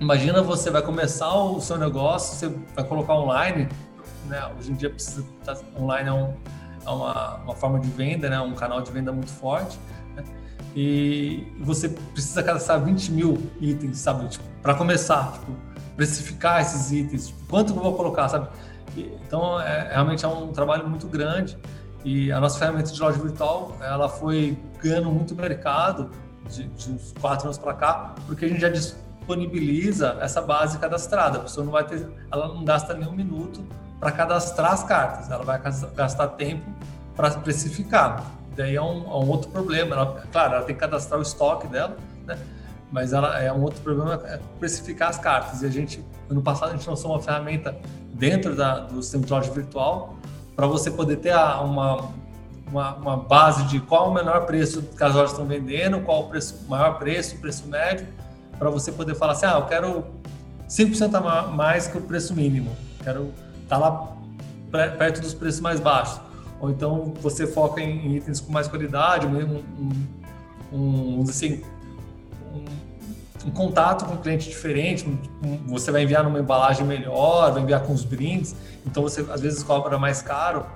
imagina 0.00 0.42
você 0.42 0.68
vai 0.68 0.82
começar 0.82 1.32
o 1.32 1.60
seu 1.60 1.78
negócio, 1.78 2.36
você 2.36 2.52
vai 2.74 2.84
colocar 2.84 3.14
online, 3.14 3.68
né? 4.26 4.50
Hoje 4.58 4.72
em 4.72 4.74
dia 4.74 4.90
precisa 4.90 5.24
estar 5.38 5.58
online 5.80 6.08
é, 6.08 6.12
um, 6.12 6.34
é 6.84 6.90
uma, 6.90 7.36
uma, 7.36 7.54
forma 7.54 7.78
de 7.78 7.88
venda, 7.90 8.28
né? 8.28 8.40
Um 8.40 8.54
canal 8.54 8.82
de 8.82 8.90
venda 8.90 9.12
muito 9.12 9.30
forte. 9.30 9.78
Né? 10.16 10.24
E 10.74 11.46
você 11.60 11.88
precisa 11.88 12.42
cadastrar 12.42 12.82
20 12.82 13.12
mil 13.12 13.40
itens, 13.60 13.98
sabe? 13.98 14.26
Tipo, 14.26 14.44
para 14.60 14.74
começar, 14.74 15.34
tipo, 15.34 15.52
precificar 15.94 16.62
esses 16.62 16.90
itens, 16.90 17.28
tipo, 17.28 17.38
quanto 17.48 17.72
eu 17.72 17.80
vou 17.80 17.94
colocar, 17.94 18.28
sabe? 18.28 18.48
Então, 19.00 19.60
é, 19.60 19.90
realmente 19.92 20.24
é 20.24 20.28
um 20.28 20.52
trabalho 20.52 20.88
muito 20.88 21.06
grande 21.06 21.58
e 22.04 22.30
a 22.30 22.38
nossa 22.38 22.58
ferramenta 22.58 22.92
de 22.92 23.00
loja 23.00 23.18
virtual, 23.18 23.76
ela 23.80 24.08
foi 24.08 24.58
ganhando 24.82 25.10
muito 25.10 25.34
mercado 25.34 26.10
de, 26.48 26.64
de 26.64 26.90
uns 26.90 27.14
quatro 27.18 27.46
anos 27.46 27.56
para 27.56 27.72
cá, 27.72 28.14
porque 28.26 28.44
a 28.44 28.48
gente 28.48 28.60
já 28.60 28.68
disponibiliza 28.68 30.18
essa 30.20 30.42
base 30.42 30.78
cadastrada. 30.78 31.38
A 31.38 31.40
pessoa 31.40 31.64
não 31.64 31.72
vai 31.72 31.84
ter, 31.84 32.06
ela 32.30 32.48
não 32.48 32.62
gasta 32.64 32.92
nenhum 32.92 33.12
minuto 33.12 33.64
para 33.98 34.12
cadastrar 34.12 34.72
as 34.72 34.84
cartas, 34.84 35.30
ela 35.30 35.42
vai 35.42 35.58
gastar 35.94 36.28
tempo 36.28 36.70
para 37.16 37.30
precificar. 37.30 38.22
Daí 38.54 38.76
é 38.76 38.82
um, 38.82 39.04
é 39.04 39.16
um 39.16 39.28
outro 39.28 39.50
problema. 39.50 39.96
Ela, 39.96 40.22
claro, 40.30 40.54
ela 40.56 40.64
tem 40.64 40.74
que 40.74 40.80
cadastrar 40.80 41.18
o 41.18 41.22
estoque 41.22 41.66
dela, 41.66 41.96
né? 42.26 42.38
Mas 42.90 43.12
ela 43.12 43.40
é 43.40 43.52
um 43.52 43.62
outro 43.62 43.80
problema 43.80 44.20
é 44.24 44.38
precificar 44.58 45.08
as 45.08 45.18
cartas. 45.18 45.62
E 45.62 45.66
a 45.66 45.70
gente, 45.70 46.04
ano 46.30 46.42
passado, 46.42 46.70
a 46.70 46.76
gente 46.76 46.88
lançou 46.88 47.10
uma 47.10 47.20
ferramenta 47.20 47.76
dentro 48.12 48.54
da, 48.54 48.80
do 48.80 49.02
sistema 49.02 49.24
de 49.24 49.32
loja 49.32 49.50
virtual 49.50 50.16
para 50.54 50.66
você 50.66 50.90
poder 50.90 51.16
ter 51.16 51.32
a, 51.32 51.60
uma, 51.60 52.10
uma, 52.68 52.94
uma, 52.94 53.16
base 53.16 53.64
de 53.64 53.80
qual 53.80 54.10
o 54.10 54.14
menor 54.14 54.46
preço 54.46 54.82
que 54.82 55.02
as 55.02 55.14
lojas 55.14 55.32
estão 55.32 55.46
vendendo, 55.46 56.00
qual 56.00 56.22
o 56.22 56.28
preço, 56.28 56.64
maior 56.68 56.98
preço, 56.98 57.36
preço 57.38 57.66
médio, 57.66 58.06
para 58.58 58.70
você 58.70 58.92
poder 58.92 59.16
falar 59.16 59.32
assim, 59.32 59.46
ah, 59.46 59.54
eu 59.54 59.66
quero 59.66 60.04
5% 60.68 61.14
a 61.14 61.48
mais 61.48 61.88
que 61.88 61.98
o 61.98 62.00
preço 62.00 62.34
mínimo, 62.34 62.70
quero 63.02 63.32
estar 63.64 63.76
tá 63.76 63.78
lá 63.78 64.14
perto 64.96 65.20
dos 65.20 65.34
preços 65.34 65.60
mais 65.60 65.80
baixos. 65.80 66.20
Ou 66.60 66.70
então 66.70 67.12
você 67.20 67.46
foca 67.46 67.80
em, 67.80 68.16
itens 68.16 68.40
com 68.40 68.52
mais 68.52 68.68
qualidade, 68.68 69.26
um, 69.26 69.62
um, 70.72 71.18
um, 71.18 71.22
assim, 71.22 71.62
um, 73.44 73.50
contato 73.50 74.04
com 74.04 74.14
um 74.14 74.16
cliente 74.16 74.48
diferente, 74.48 75.06
você 75.66 75.90
vai 75.90 76.02
enviar 76.02 76.24
numa 76.24 76.38
embalagem 76.38 76.86
melhor, 76.86 77.52
vai 77.52 77.62
enviar 77.62 77.82
com 77.82 77.92
os 77.92 78.04
brindes, 78.04 78.54
então 78.86 79.02
você 79.02 79.24
às 79.30 79.40
vezes 79.40 79.62
cobra 79.62 79.98
mais 79.98 80.22
caro 80.22 80.66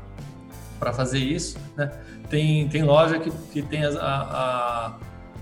para 0.78 0.92
fazer 0.92 1.18
isso, 1.18 1.58
né? 1.76 1.90
Tem, 2.30 2.68
tem 2.68 2.82
loja 2.82 3.18
que, 3.18 3.30
que 3.30 3.62
tem 3.62 3.84
a, 3.84 3.90
a, 3.90 4.92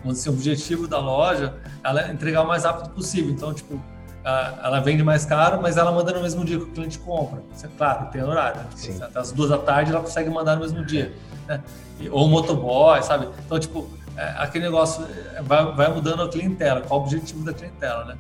vamos 0.03 0.19
dizer, 0.19 0.31
o 0.31 0.33
objetivo 0.35 0.87
da 0.87 0.99
loja 0.99 1.55
ela 1.83 2.09
é 2.09 2.13
entregar 2.13 2.43
o 2.43 2.47
mais 2.47 2.65
rápido 2.65 2.91
possível. 2.91 3.33
Então, 3.33 3.53
tipo, 3.53 3.81
ela 4.63 4.81
vende 4.81 5.03
mais 5.03 5.25
caro, 5.25 5.61
mas 5.63 5.77
ela 5.77 5.93
manda 5.93 6.13
no 6.13 6.21
mesmo 6.21 6.45
dia 6.45 6.59
que 6.59 6.65
o 6.65 6.71
cliente 6.71 6.99
compra. 6.99 7.43
Isso 7.55 7.67
é 7.67 7.69
claro, 7.77 8.11
tem 8.11 8.23
horário. 8.23 8.61
Né? 8.61 8.67
Tipo, 8.77 9.05
até 9.05 9.19
as 9.19 9.33
duas 9.33 9.51
da 9.51 9.59
tarde 9.59 9.93
ela 9.93 10.01
consegue 10.01 10.31
mandar 10.31 10.57
no 10.57 10.63
mesmo 10.63 10.85
dia. 10.85 11.13
Né? 11.47 11.63
Ou 12.11 12.29
motoboy, 12.29 13.03
sabe? 13.03 13.29
Então, 13.45 13.59
tipo, 13.59 13.89
é, 14.17 14.35
aquele 14.39 14.65
negócio 14.65 15.07
é, 15.35 15.43
vai, 15.43 15.73
vai 15.73 15.93
mudando 15.93 16.23
a 16.23 16.29
clientela, 16.29 16.81
qual 16.83 17.01
o 17.01 17.03
objetivo 17.05 17.45
da 17.45 17.53
clientela, 17.53 18.05
né? 18.05 18.19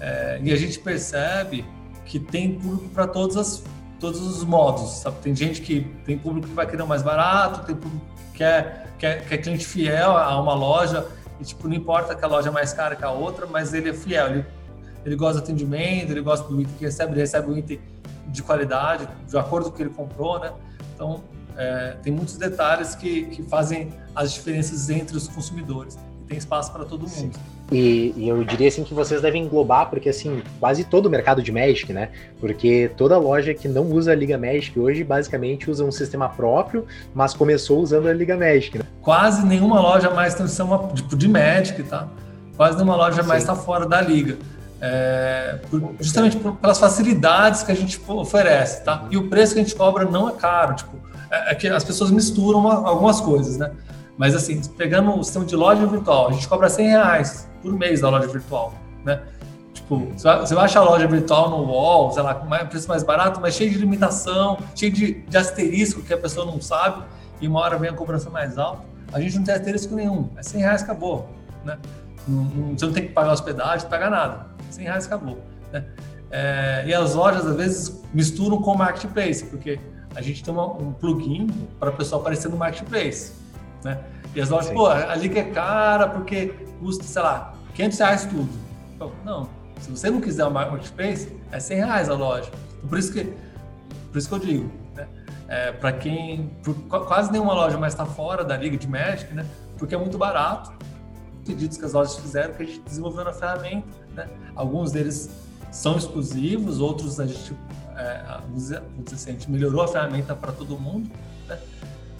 É, 0.00 0.40
e 0.42 0.52
a 0.52 0.56
gente 0.56 0.78
percebe 0.78 1.64
que 2.04 2.18
tem 2.18 2.58
público 2.58 2.88
para 2.90 3.06
todas 3.06 3.36
as 3.36 3.64
todos 3.98 4.20
os 4.20 4.44
modos, 4.44 5.00
sabe? 5.00 5.16
Tem 5.22 5.34
gente 5.34 5.60
que 5.60 5.80
tem 6.04 6.16
público 6.16 6.46
que 6.46 6.54
vai 6.54 6.66
querer 6.66 6.84
mais 6.84 7.02
barato, 7.02 7.66
tem 7.66 7.74
público 7.74 8.06
que 8.32 8.44
é, 8.44 8.84
que 8.96 9.04
é, 9.04 9.16
que 9.16 9.34
é 9.34 9.38
cliente 9.38 9.66
fiel 9.66 10.16
a 10.16 10.40
uma 10.40 10.54
loja 10.54 11.04
e 11.40 11.44
tipo 11.44 11.66
não 11.66 11.74
importa 11.74 12.14
que 12.14 12.24
a 12.24 12.28
loja 12.28 12.48
é 12.48 12.52
mais 12.52 12.72
cara 12.72 12.94
que 12.94 13.04
a 13.04 13.10
outra, 13.10 13.46
mas 13.46 13.74
ele 13.74 13.90
é 13.90 13.92
fiel, 13.92 14.28
ele 14.28 14.46
ele 15.04 15.16
gosta 15.16 15.40
do 15.40 15.44
atendimento, 15.44 16.10
ele 16.10 16.20
gosta 16.20 16.46
do 16.48 16.60
item 16.60 16.74
que 16.76 16.84
recebe, 16.84 17.12
ele 17.12 17.20
recebe 17.20 17.50
um 17.50 17.56
item 17.56 17.80
de 18.26 18.42
qualidade, 18.42 19.08
de 19.26 19.38
acordo 19.38 19.68
com 19.68 19.74
o 19.74 19.76
que 19.76 19.82
ele 19.82 19.90
comprou, 19.90 20.38
né? 20.38 20.52
Então, 20.94 21.22
é, 21.58 21.96
tem 22.02 22.12
muitos 22.12 22.36
detalhes 22.36 22.94
que, 22.94 23.24
que 23.24 23.42
fazem 23.42 23.92
as 24.14 24.32
diferenças 24.32 24.88
entre 24.88 25.16
os 25.16 25.26
consumidores. 25.26 25.98
E 26.22 26.24
tem 26.24 26.38
espaço 26.38 26.72
para 26.72 26.84
todo 26.84 27.08
mundo. 27.08 27.36
E, 27.72 28.14
e, 28.16 28.28
eu 28.28 28.42
diria 28.44 28.68
assim 28.68 28.84
que 28.84 28.94
vocês 28.94 29.20
devem 29.20 29.44
englobar, 29.44 29.90
porque 29.90 30.08
assim, 30.08 30.40
quase 30.60 30.84
todo 30.84 31.06
o 31.06 31.10
mercado 31.10 31.42
de 31.42 31.50
Magic, 31.50 31.92
né? 31.92 32.10
Porque 32.40 32.90
toda 32.96 33.18
loja 33.18 33.52
que 33.52 33.66
não 33.66 33.90
usa 33.90 34.12
a 34.12 34.14
Liga 34.14 34.38
Magic 34.38 34.78
hoje, 34.78 35.02
basicamente 35.02 35.68
usa 35.68 35.84
um 35.84 35.90
sistema 35.90 36.28
próprio, 36.28 36.86
mas 37.12 37.34
começou 37.34 37.80
usando 37.80 38.08
a 38.08 38.12
Liga 38.12 38.36
Magic, 38.36 38.78
né? 38.78 38.84
Quase 39.02 39.44
nenhuma 39.44 39.80
loja 39.80 40.10
mais 40.10 40.34
tem 40.34 40.46
sistema 40.46 40.90
tipo, 40.94 41.16
de 41.16 41.28
Magic, 41.28 41.82
tá? 41.82 42.08
Quase 42.56 42.76
nenhuma 42.76 42.96
loja 42.96 43.22
Sim. 43.22 43.28
mais 43.28 43.42
está 43.42 43.56
fora 43.56 43.84
da 43.84 44.00
liga. 44.00 44.38
É, 44.80 45.58
por, 45.68 45.94
justamente 45.98 46.36
por, 46.36 46.54
pelas 46.54 46.78
facilidades 46.78 47.64
que 47.64 47.72
a 47.72 47.74
gente 47.74 48.00
oferece, 48.06 48.84
tá? 48.84 49.06
E 49.10 49.16
o 49.16 49.28
preço 49.28 49.54
que 49.54 49.60
a 49.60 49.62
gente 49.64 49.74
cobra 49.74 50.04
não 50.04 50.28
é 50.28 50.32
caro, 50.32 50.74
tipo, 50.76 50.96
é, 51.30 51.52
é 51.52 51.54
que 51.54 51.68
as 51.68 51.84
pessoas 51.84 52.10
misturam 52.10 52.60
uma, 52.60 52.74
algumas 52.86 53.20
coisas, 53.20 53.56
né? 53.56 53.70
Mas 54.16 54.34
assim, 54.34 54.60
pegando 54.76 55.16
o 55.16 55.22
sistema 55.22 55.44
de 55.44 55.54
loja 55.54 55.86
virtual, 55.86 56.28
a 56.28 56.32
gente 56.32 56.48
cobra 56.48 56.68
100 56.68 56.88
reais 56.88 57.48
por 57.62 57.72
mês 57.72 58.00
da 58.00 58.08
loja 58.08 58.26
virtual, 58.26 58.74
né? 59.04 59.22
Tipo, 59.72 60.06
você 60.16 60.54
vai 60.54 60.64
achar 60.64 60.80
a 60.80 60.84
loja 60.84 61.06
virtual 61.06 61.50
no 61.50 61.64
wall, 61.64 62.10
sei 62.10 62.22
lá, 62.22 62.34
com 62.34 62.46
um 62.46 62.66
preço 62.66 62.88
mais 62.88 63.04
barato, 63.04 63.40
mas 63.40 63.54
cheio 63.54 63.70
de 63.70 63.78
limitação, 63.78 64.58
cheio 64.74 64.92
de, 64.92 65.14
de 65.22 65.36
asterisco 65.36 66.02
que 66.02 66.12
a 66.12 66.18
pessoa 66.18 66.44
não 66.44 66.60
sabe, 66.60 67.04
e 67.40 67.46
uma 67.46 67.60
hora 67.60 67.78
vem 67.78 67.88
a 67.88 67.92
cobrança 67.92 68.28
mais 68.28 68.58
alta. 68.58 68.82
A 69.12 69.20
gente 69.20 69.36
não 69.36 69.44
tem 69.44 69.54
asterisco 69.54 69.94
nenhum, 69.94 70.28
é 70.36 70.42
100 70.42 70.60
reais, 70.60 70.82
acabou, 70.82 71.30
né? 71.64 71.78
Você 72.76 72.84
não 72.84 72.92
tem 72.92 73.06
que 73.06 73.12
pagar 73.12 73.32
hospedagem, 73.32 73.84
não 73.84 73.90
pagar 73.90 74.10
nada. 74.10 74.46
100 74.68 74.84
reais 74.84 75.06
acabou. 75.06 75.38
Né? 75.72 75.84
É, 76.30 76.84
e 76.86 76.92
as 76.92 77.14
lojas, 77.14 77.46
às 77.46 77.56
vezes, 77.56 78.02
misturam 78.12 78.60
com 78.60 78.74
marketplace, 78.74 79.46
porque 79.46 79.80
a 80.18 80.20
gente 80.20 80.42
tem 80.42 80.52
uma, 80.52 80.66
um 80.66 80.92
plugin 80.92 81.46
para 81.78 81.90
o 81.90 81.92
pessoal 81.92 82.20
aparecer 82.20 82.48
no 82.48 82.56
marketplace. 82.56 83.32
Né? 83.84 84.02
E 84.34 84.40
as 84.40 84.48
lojas, 84.48 84.66
Sim. 84.66 84.74
pô, 84.74 84.88
a 84.88 85.14
liga 85.14 85.38
é 85.38 85.44
cara 85.44 86.08
porque 86.08 86.48
custa, 86.80 87.04
sei 87.04 87.22
lá, 87.22 87.54
500 87.74 87.98
reais 88.00 88.26
tudo. 88.26 88.48
Então, 88.96 89.12
não, 89.24 89.48
se 89.80 89.88
você 89.88 90.10
não 90.10 90.20
quiser 90.20 90.44
o 90.44 90.50
marketplace, 90.50 91.32
é 91.52 91.60
100 91.60 91.76
reais 91.76 92.08
a 92.08 92.14
loja. 92.14 92.50
Então, 92.78 92.88
por 92.88 92.98
isso 92.98 93.12
que, 93.12 93.32
por 94.10 94.18
isso 94.18 94.28
que 94.28 94.34
eu 94.34 94.38
digo, 94.40 94.72
né? 94.96 95.06
É, 95.46 95.70
para 95.70 95.92
quem, 95.92 96.50
quase 96.88 97.30
nenhuma 97.30 97.54
loja 97.54 97.78
mais 97.78 97.92
está 97.92 98.04
fora 98.04 98.42
da 98.42 98.56
liga 98.56 98.76
de 98.76 98.88
Magic, 98.88 99.32
né? 99.32 99.46
Porque 99.78 99.94
é 99.94 99.98
muito 99.98 100.18
barato. 100.18 100.72
Pedidos 101.46 101.76
que 101.76 101.84
as 101.84 101.92
lojas 101.92 102.16
fizeram, 102.16 102.54
que 102.54 102.62
a 102.64 102.66
gente 102.66 102.80
desenvolveu 102.80 103.24
na 103.24 103.32
ferramenta 103.32 103.86
né? 104.14 104.28
Alguns 104.56 104.90
deles 104.90 105.30
são 105.70 105.96
exclusivos, 105.96 106.80
outros 106.80 107.20
a 107.20 107.26
gente, 107.26 107.54
é, 107.98 108.40
dizer 108.54 108.82
assim, 109.12 109.30
a 109.30 109.32
gente 109.32 109.50
melhorou 109.50 109.82
a 109.82 109.88
ferramenta 109.88 110.34
para 110.34 110.52
todo 110.52 110.78
mundo. 110.78 111.10
Né? 111.48 111.58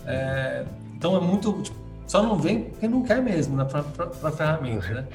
É, 0.06 0.64
então 0.94 1.16
é 1.16 1.20
muito. 1.20 1.62
Tipo, 1.62 1.76
só 2.06 2.22
não 2.22 2.36
vem 2.36 2.70
quem 2.80 2.88
não 2.88 3.02
quer 3.02 3.22
mesmo 3.22 3.56
né, 3.56 3.64
para 3.64 3.84
a 4.28 4.32
ferramenta. 4.32 4.88
Né? 4.88 5.06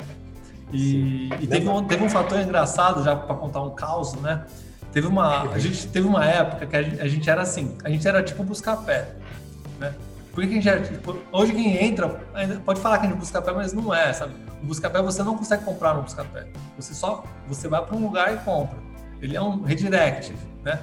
E, 0.71 1.29
e 1.39 1.47
teve, 1.47 1.67
um, 1.67 1.83
teve 1.83 2.03
um 2.03 2.09
fator 2.09 2.39
engraçado, 2.39 3.03
já 3.03 3.15
para 3.15 3.35
contar 3.35 3.61
um 3.61 3.71
caos, 3.71 4.13
né? 4.15 4.45
Teve 4.91 5.07
uma, 5.07 5.51
a 5.51 5.59
gente 5.59 5.87
teve 5.87 6.07
uma 6.07 6.25
época 6.25 6.65
que 6.65 6.75
a 6.75 6.81
gente, 6.81 7.01
a 7.01 7.07
gente 7.07 7.29
era 7.29 7.41
assim, 7.41 7.75
a 7.83 7.89
gente 7.89 8.07
era 8.07 8.23
tipo 8.23 8.43
buscar 8.43 8.77
pé, 8.77 9.09
né? 9.79 9.93
Por 10.31 10.43
que 10.43 10.49
a 10.49 10.53
gente 10.53 10.69
era, 10.69 10.81
tipo, 10.81 11.15
hoje 11.31 11.53
quem 11.53 11.83
entra, 11.83 12.09
pode 12.65 12.79
falar 12.79 12.97
que 12.97 13.05
a 13.05 13.09
gente 13.09 13.19
busca 13.19 13.39
pé, 13.39 13.51
mas 13.51 13.71
não 13.71 13.93
é, 13.93 14.11
sabe? 14.13 14.33
O 14.63 14.65
Buscapé 14.65 15.01
você 15.01 15.21
não 15.21 15.37
consegue 15.37 15.63
comprar 15.63 15.93
no 15.93 16.01
Buscapé. 16.01 16.47
Você 16.75 16.93
só 16.93 17.23
você 17.47 17.67
vai 17.67 17.85
para 17.85 17.95
um 17.95 18.01
lugar 18.01 18.33
e 18.33 18.37
compra. 18.37 18.77
Ele 19.21 19.35
é 19.35 19.41
um 19.41 19.61
redirect, 19.61 20.33
né? 20.63 20.79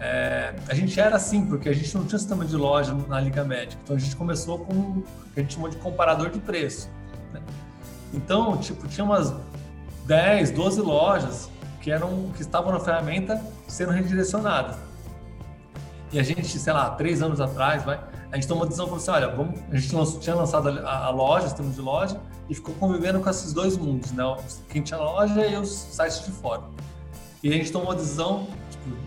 É, 0.00 0.54
a 0.68 0.74
gente 0.74 0.98
era 0.98 1.16
assim, 1.16 1.46
porque 1.46 1.68
a 1.68 1.72
gente 1.72 1.94
não 1.96 2.04
tinha 2.04 2.18
sistema 2.18 2.44
de 2.44 2.56
loja 2.56 2.92
na 3.08 3.20
Liga 3.20 3.44
Médica. 3.44 3.80
Então 3.84 3.96
a 3.96 3.98
gente 3.98 4.16
começou 4.16 4.58
com 4.58 4.72
o 4.72 5.04
que 5.32 5.40
a 5.40 5.42
gente 5.42 5.54
chamou 5.54 5.68
de 5.68 5.76
comparador 5.76 6.30
de 6.30 6.38
preço. 6.38 6.90
Né? 7.32 7.40
Então, 8.12 8.56
tipo, 8.58 8.86
tinha 8.88 9.04
umas 9.04 9.32
10, 10.06 10.50
12 10.50 10.80
lojas 10.80 11.48
que 11.80 11.90
eram 11.90 12.30
que 12.34 12.42
estavam 12.42 12.72
na 12.72 12.80
ferramenta 12.80 13.40
sendo 13.68 13.92
redirecionadas. 13.92 14.76
E 16.12 16.18
a 16.18 16.22
gente, 16.22 16.58
sei 16.58 16.72
lá, 16.72 16.90
três 16.90 17.22
anos 17.22 17.40
atrás, 17.40 17.82
vai, 17.82 18.00
a 18.30 18.36
gente 18.36 18.46
tomou 18.46 18.64
a 18.64 18.66
decisão, 18.66 18.86
falou 18.86 19.00
assim, 19.00 19.10
olha, 19.10 19.28
vamos, 19.28 19.60
a 19.70 19.76
gente 19.76 20.20
tinha 20.20 20.34
lançado 20.34 20.68
a, 20.68 21.06
a 21.06 21.10
loja, 21.10 21.48
sistema 21.48 21.70
de 21.70 21.80
loja, 21.80 22.20
e 22.48 22.54
ficou 22.54 22.74
convivendo 22.76 23.20
com 23.20 23.30
esses 23.30 23.52
dois 23.52 23.76
mundos, 23.76 24.12
né? 24.12 24.24
Quem 24.68 24.82
tinha 24.82 24.98
loja 24.98 25.46
e 25.46 25.56
os 25.56 25.68
sites 25.70 26.24
de 26.24 26.30
fora. 26.30 26.62
E 27.42 27.48
a 27.48 27.52
gente 27.52 27.70
tomou 27.70 27.92
a 27.92 27.94
decisão, 27.94 28.46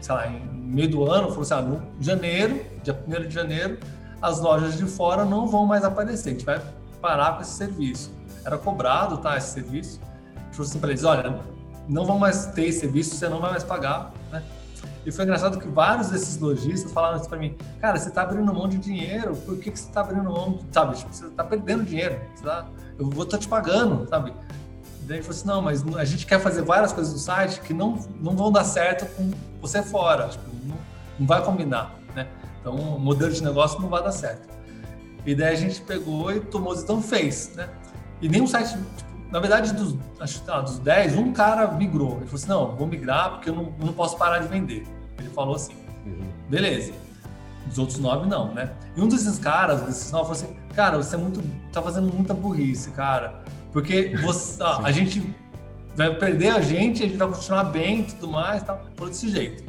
sei 0.02 0.16
lá, 0.16 0.28
meio 0.54 0.90
do 0.90 1.10
ano, 1.10 1.28
falou 1.30 1.42
assim, 1.42 1.54
ah, 1.54 1.62
no 1.62 1.82
janeiro, 2.00 2.66
dia 2.84 2.98
1 3.08 3.28
de 3.28 3.34
janeiro, 3.34 3.78
as 4.22 4.40
lojas 4.40 4.78
de 4.78 4.86
fora 4.86 5.26
não 5.26 5.48
vão 5.48 5.66
mais 5.66 5.84
aparecer, 5.84 6.30
a 6.30 6.32
gente 6.34 6.46
vai 6.46 6.62
parar 7.02 7.36
com 7.36 7.42
esse 7.42 7.52
serviço. 7.52 8.12
Era 8.46 8.58
cobrado, 8.58 9.18
tá, 9.18 9.38
esse 9.38 9.54
serviço. 9.54 10.00
A 10.36 10.54
falou 10.54 10.70
assim 10.70 10.80
para 10.80 10.90
eles, 10.90 11.04
olha, 11.04 11.40
não 11.88 12.06
vão 12.06 12.18
mais 12.18 12.48
ter 12.48 12.66
esse 12.66 12.80
serviço, 12.80 13.16
você 13.16 13.30
não 13.30 13.40
vai 13.40 13.52
mais 13.52 13.64
pagar, 13.64 14.12
né? 14.32 14.44
E 15.06 15.12
foi 15.12 15.24
engraçado 15.24 15.58
que 15.58 15.68
vários 15.68 16.10
desses 16.10 16.38
lojistas 16.38 16.92
falaram 16.92 17.18
isso 17.18 17.30
para 17.30 17.38
mim: 17.38 17.56
cara, 17.80 17.98
você 17.98 18.10
está 18.10 18.24
abrindo 18.24 18.54
mão 18.54 18.68
de 18.68 18.78
dinheiro, 18.78 19.36
por 19.38 19.58
que, 19.58 19.72
que 19.72 19.80
você 19.80 19.88
está 19.88 20.02
abrindo 20.02 20.26
mão? 20.26 20.60
Sabe, 20.72 20.98
tipo, 20.98 21.14
você 21.14 21.28
está 21.28 21.44
perdendo 21.44 21.84
dinheiro, 21.84 22.20
tá? 22.44 22.68
eu 22.98 23.10
vou 23.10 23.24
estar 23.24 23.38
te 23.38 23.48
pagando, 23.48 24.08
sabe? 24.10 24.34
Daí 25.08 25.18
ele 25.18 25.24
falou 25.24 25.38
assim: 25.38 25.48
não, 25.48 25.62
mas 25.62 25.84
a 25.96 26.06
gente 26.06 26.26
quer 26.26 26.40
fazer 26.40 26.62
várias 26.62 26.92
coisas 26.92 27.14
no 27.14 27.20
site 27.20 27.62
que 27.62 27.74
não, 27.74 27.98
não 28.20 28.36
vão 28.36 28.52
dar 28.52 28.66
certo 28.66 29.06
com 29.16 29.32
você 29.62 29.82
fora, 29.82 30.28
tipo, 30.28 30.44
não, 30.66 30.76
não 31.18 31.26
vai 31.26 31.42
combinar, 31.42 31.96
né? 32.14 32.28
Então 32.60 32.76
o 32.76 33.00
modelo 33.00 33.32
de 33.32 33.42
negócio 33.42 33.80
não 33.80 33.88
vai 33.88 34.04
dar 34.04 34.12
certo. 34.12 34.48
E 35.26 35.34
daí 35.34 35.54
a 35.54 35.58
gente 35.58 35.82
pegou 35.82 36.32
e 36.32 36.42
tomou 36.42 36.76
então 36.76 37.02
fez, 37.02 37.54
né? 37.56 37.70
E 38.22 38.28
nenhum 38.28 38.48
site, 38.48 38.78
tipo, 38.98 39.08
na 39.32 39.40
verdade, 39.40 39.74
dos, 39.74 39.96
acho, 40.20 40.44
ah, 40.48 40.62
dos 40.62 40.80
10, 40.80 41.16
um 41.16 41.32
cara 41.32 41.72
migrou. 41.72 42.18
Ele 42.18 42.26
falou 42.26 42.36
assim: 42.36 42.50
não, 42.50 42.76
vou 42.76 42.88
migrar 42.88 43.32
porque 43.32 43.50
eu 43.50 43.56
não, 43.56 43.74
eu 43.80 43.86
não 43.86 43.94
posso 43.94 44.18
parar 44.18 44.40
de 44.40 44.48
vender. 44.50 44.86
Ele 45.18 45.30
falou 45.30 45.56
assim, 45.56 45.74
uhum. 46.06 46.28
beleza. 46.50 46.92
Os 47.70 47.78
outros 47.78 48.00
nove 48.00 48.28
não, 48.28 48.54
né? 48.54 48.72
E 48.96 49.02
um 49.02 49.08
desses 49.08 49.40
caras, 49.40 49.82
desses 49.82 50.12
nove, 50.12 50.34
falou 50.34 50.42
assim, 50.42 50.74
cara, 50.74 50.98
você 50.98 51.16
é 51.16 51.18
muito, 51.18 51.42
tá 51.72 51.82
fazendo 51.82 52.14
muita 52.14 52.34
burrice, 52.34 52.92
cara. 52.92 53.44
Porque 53.78 54.12
você, 54.24 54.64
a 54.64 54.92
gente 54.92 55.22
vai 55.96 56.12
perder 56.16 56.48
a 56.48 56.62
gente, 56.62 57.04
a 57.04 57.06
gente 57.06 57.16
vai 57.16 57.28
continuar 57.28 57.66
bem 57.66 58.00
e 58.00 58.04
tudo 58.06 58.28
mais, 58.30 58.64
tal. 58.64 58.84
Falou 58.96 59.12
desse 59.12 59.30
jeito. 59.30 59.64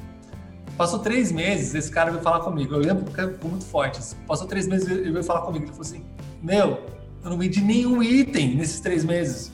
Passou 0.79 1.01
três 1.01 1.31
meses, 1.31 1.75
esse 1.75 1.91
cara 1.91 2.11
veio 2.11 2.23
falar 2.23 2.41
comigo. 2.41 2.75
Eu 2.75 2.79
lembro 2.79 3.05
porque 3.05 3.21
ficou 3.21 3.51
muito 3.51 3.67
forte. 3.67 4.01
Passou 4.27 4.47
três 4.47 4.67
meses, 4.67 4.89
ele 4.89 5.13
veio 5.13 5.23
falar 5.23 5.43
comigo. 5.43 5.67
Ele 5.67 5.73
falou 5.73 5.87
assim: 5.87 6.03
Meu, 6.43 6.81
eu 7.23 7.29
não 7.29 7.37
vendi 7.37 7.61
nenhum 7.61 8.03
item 8.03 8.57
nesses 8.57 8.81
três 8.81 9.05
meses. 9.05 9.53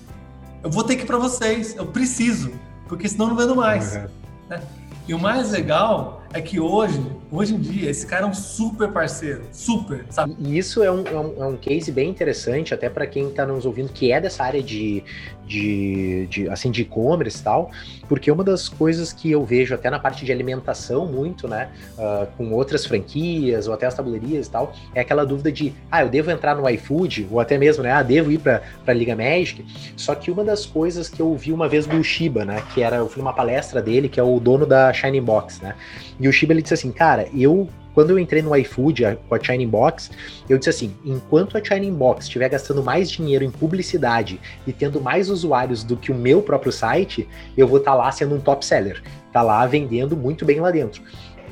Eu 0.63 0.71
vou 0.71 0.85
ter 0.85 0.95
que 0.95 1.03
ir 1.03 1.07
para 1.07 1.19
vocês. 1.19 1.75
Eu 1.75 1.87
preciso, 1.87 2.53
porque 2.87 3.09
senão 3.09 3.25
eu 3.25 3.31
não 3.31 3.37
vendo 3.37 3.57
mais. 3.57 3.97
Uhum. 3.97 4.07
Né? 4.51 4.63
E 5.09 5.15
o 5.15 5.19
mais 5.19 5.51
legal 5.51 6.23
é 6.35 6.41
que 6.43 6.59
hoje, 6.59 7.01
hoje 7.31 7.55
em 7.55 7.61
dia, 7.61 7.89
esse 7.89 8.05
cara 8.05 8.25
é 8.25 8.29
um 8.29 8.35
super 8.35 8.91
parceiro, 8.91 9.43
super, 9.53 10.05
sabe? 10.11 10.35
E 10.41 10.59
isso 10.59 10.83
é 10.83 10.91
um, 10.91 11.07
é 11.07 11.19
um, 11.19 11.43
é 11.45 11.47
um 11.47 11.57
case 11.57 11.93
bem 11.93 12.11
interessante, 12.11 12.75
até 12.75 12.91
para 12.91 13.07
quem 13.07 13.29
está 13.29 13.47
nos 13.47 13.65
ouvindo, 13.65 13.89
que 13.91 14.11
é 14.11 14.21
dessa 14.21 14.43
área 14.43 14.61
de, 14.61 15.05
de, 15.47 16.27
de 16.27 16.49
assim, 16.49 16.73
de 16.73 16.83
e-commerce 16.83 17.41
e 17.41 17.43
tal, 17.45 17.71
porque 18.09 18.31
uma 18.31 18.43
das 18.43 18.69
coisas 18.69 19.13
que 19.13 19.31
eu 19.31 19.45
vejo 19.45 19.75
até 19.75 19.89
na 19.89 19.99
parte 19.99 20.25
de 20.25 20.33
alimentação 20.33 21.07
muito, 21.07 21.47
né, 21.47 21.71
uh, 21.97 22.27
com 22.37 22.51
outras 22.53 22.85
franquias 22.85 23.69
ou 23.69 23.75
até 23.75 23.87
as 23.87 23.95
tabulerias 23.95 24.49
e 24.49 24.51
tal, 24.51 24.75
é 24.93 25.01
aquela 25.01 25.25
dúvida 25.25 25.53
de, 25.53 25.73
ah, 25.89 26.03
eu 26.03 26.09
devo 26.09 26.33
entrar 26.33 26.57
no 26.57 26.69
iFood, 26.69 27.29
ou 27.31 27.39
até 27.39 27.57
mesmo, 27.57 27.85
né, 27.85 27.93
ah, 27.93 28.03
devo 28.03 28.33
ir 28.33 28.41
para 28.41 28.93
Liga 28.93 29.15
Magic, 29.15 29.65
só 29.97 30.17
que 30.17 30.33
uma 30.33 30.43
das 30.43 30.67
coisas 30.67 31.09
que 31.09 31.21
eu 31.21 31.33
vi 31.37 31.53
uma 31.53 31.69
vez 31.69 31.87
do 31.87 32.03
Shiba, 32.03 32.45
né, 32.45 32.61
que 32.75 32.83
era, 32.83 32.97
eu 32.97 33.09
fui 33.09 33.23
numa 33.23 33.33
palestra 33.33 33.81
dele, 33.81 34.09
que 34.09 34.19
é 34.19 34.23
o 34.23 34.41
dono 34.41 34.67
da 34.67 34.93
Shining 34.93 35.23
Box, 35.23 35.63
né, 35.63 35.77
e 36.25 36.29
o 36.29 36.33
Shiba 36.33 36.55
ele 36.55 36.63
disse 36.63 36.73
assim, 36.73 36.91
cara, 36.91 37.29
eu 37.37 37.69
quando 37.93 38.11
eu 38.11 38.19
entrei 38.19 38.43
no 38.43 38.57
iFood 38.57 39.05
a, 39.05 39.15
com 39.15 39.35
a 39.37 39.39
Shining 39.41 39.69
Box, 39.69 40.11
eu 40.49 40.59
disse 40.59 40.71
assim: 40.71 40.97
enquanto 41.05 41.57
a 41.57 41.63
Shining 41.63 41.95
Box 41.95 42.25
estiver 42.25 42.49
gastando 42.49 42.83
mais 42.83 43.09
dinheiro 43.09 43.45
em 43.45 43.51
publicidade 43.51 44.41
e 44.67 44.73
tendo 44.73 45.01
mais 45.01 45.31
usuários 45.31 45.85
do 45.85 45.97
que 45.97 46.11
o 46.11 46.15
meu 46.15 46.43
próprio 46.43 46.73
site, 46.73 47.29
eu 47.57 47.69
vou 47.69 47.79
estar 47.79 47.93
tá 47.93 47.97
lá 47.97 48.11
sendo 48.11 48.35
um 48.35 48.41
top 48.41 48.67
seller, 48.67 49.01
tá 49.33 49.43
lá 49.43 49.65
vendendo 49.67 50.17
muito 50.17 50.45
bem 50.45 50.61
lá 50.61 50.73
dentro. 50.73 51.03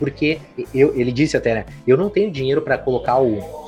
Porque 0.00 0.40
eu, 0.74 0.98
ele 0.98 1.12
disse 1.12 1.36
até, 1.36 1.54
né? 1.54 1.66
Eu 1.86 1.96
não 1.96 2.10
tenho 2.10 2.28
dinheiro 2.28 2.60
para 2.60 2.76
colocar 2.76 3.20
o, 3.20 3.61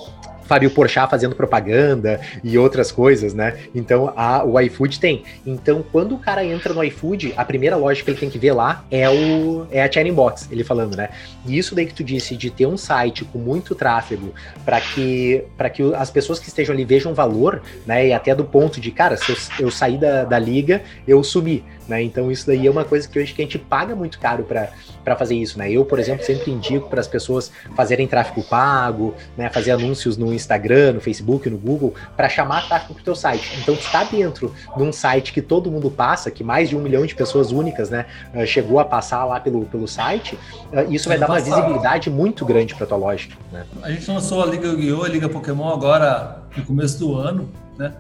Fábio 0.45 0.71
Porchat 0.71 1.11
fazendo 1.11 1.35
propaganda 1.35 2.21
e 2.43 2.59
outras 2.59 2.91
coisas, 2.93 3.35
né? 3.35 3.57
Então 3.75 4.13
a, 4.17 4.45
o 4.45 4.59
iFood 4.61 5.01
tem. 5.01 5.25
Então 5.47 5.85
quando 5.93 6.15
o 6.15 6.19
cara 6.19 6.45
entra 6.45 6.73
no 6.73 6.83
iFood, 6.85 7.35
a 7.37 7.45
primeira 7.45 7.77
loja 7.77 8.03
que 8.03 8.11
ele 8.11 8.19
tem 8.19 8.31
que 8.31 8.39
ver 8.39 8.53
lá 8.53 8.85
é 8.91 9.09
o 9.09 9.67
é 9.71 9.83
a 9.83 9.91
Chain 9.91 10.13
Box, 10.13 10.49
ele 10.51 10.65
falando, 10.65 10.97
né? 10.97 11.09
E 11.47 11.57
isso 11.59 11.75
daí 11.75 11.87
que 11.87 11.95
tu 11.95 12.05
disse 12.05 12.37
de 12.37 12.51
ter 12.51 12.67
um 12.67 12.77
site 12.77 13.25
com 13.25 13.39
muito 13.39 13.75
tráfego 13.75 14.33
para 14.65 14.81
que 14.81 15.45
para 15.57 15.71
que 15.71 15.95
as 15.95 16.11
pessoas 16.11 16.39
que 16.39 16.49
estejam 16.49 16.75
ali 16.75 16.85
vejam 16.85 17.15
valor, 17.15 17.63
né? 17.87 18.09
E 18.09 18.13
até 18.13 18.35
do 18.35 18.45
ponto 18.45 18.81
de, 18.81 18.91
cara, 18.91 19.17
se 19.17 19.31
eu, 19.33 19.37
eu 19.67 19.71
sair 19.71 19.99
da, 19.99 20.25
da 20.25 20.39
liga, 20.39 20.83
eu 21.07 21.23
sumi, 21.23 21.65
né? 21.89 22.03
Então 22.03 22.31
isso 22.31 22.47
daí 22.47 22.67
é 22.67 22.71
uma 22.71 22.85
coisa 22.85 23.09
que 23.09 23.19
hoje 23.19 23.33
que 23.33 23.43
a 23.43 23.45
gente 23.45 23.59
paga 23.59 23.95
muito 23.95 24.19
caro 24.19 24.45
para 24.45 25.17
fazer 25.17 25.37
isso, 25.37 25.59
né? 25.59 25.71
Eu, 25.71 25.85
por 25.85 25.99
exemplo, 25.99 26.25
sempre 26.25 26.51
indico 26.51 26.89
para 26.89 27.01
as 27.01 27.09
pessoas 27.09 27.51
fazerem 27.77 28.07
tráfego 28.07 28.43
pago, 28.43 29.15
né? 29.37 29.49
Fazer 29.51 29.71
anúncios 29.71 30.17
no 30.17 30.34
Instagram, 30.35 30.95
no 30.95 31.01
Facebook, 31.01 31.49
no 31.49 31.57
Google, 31.57 31.95
para 32.17 32.29
chamar 32.29 32.67
tráfego 32.67 32.95
para 32.95 33.01
o 33.01 33.05
teu 33.05 33.15
site. 33.15 33.59
Então, 33.63 33.75
tu 33.75 33.81
está 33.81 34.05
dentro 34.05 34.55
de 34.77 34.83
um 34.83 34.93
site 34.93 35.33
que 35.33 35.41
todo 35.41 35.71
mundo 35.71 35.91
passa, 35.91 36.31
que 36.31 36.45
mais 36.45 36.69
de 36.69 36.77
um 36.77 36.81
milhão 36.81 37.07
de 37.07 37.15
pessoas 37.15 37.51
únicas, 37.51 37.91
né, 37.91 38.07
ah, 38.35 38.45
chegou 38.45 38.79
a 38.79 38.85
passar 38.85 39.25
lá 39.25 39.41
pelo, 39.41 39.65
pelo 39.67 39.89
site, 39.89 40.39
ah, 40.73 40.85
isso 40.85 41.09
vai 41.09 41.19
dar 41.19 41.29
uma 41.29 41.41
visibilidade 41.41 42.11
muito 42.11 42.45
grande 42.45 42.75
para 42.75 42.87
tua 42.87 42.99
loja. 42.99 43.29
Né? 43.53 43.65
A 43.83 43.91
gente 43.91 44.11
lançou 44.11 44.43
a 44.43 44.47
Liga 44.47 44.69
Yu-Gi-Oh!, 44.69 45.05
a 45.05 45.09
Liga 45.09 45.29
Pokémon 45.29 45.73
agora 45.73 46.43
no 46.57 46.65
começo 46.65 46.99
do 46.99 47.15
ano, 47.15 47.49
né? 47.79 47.93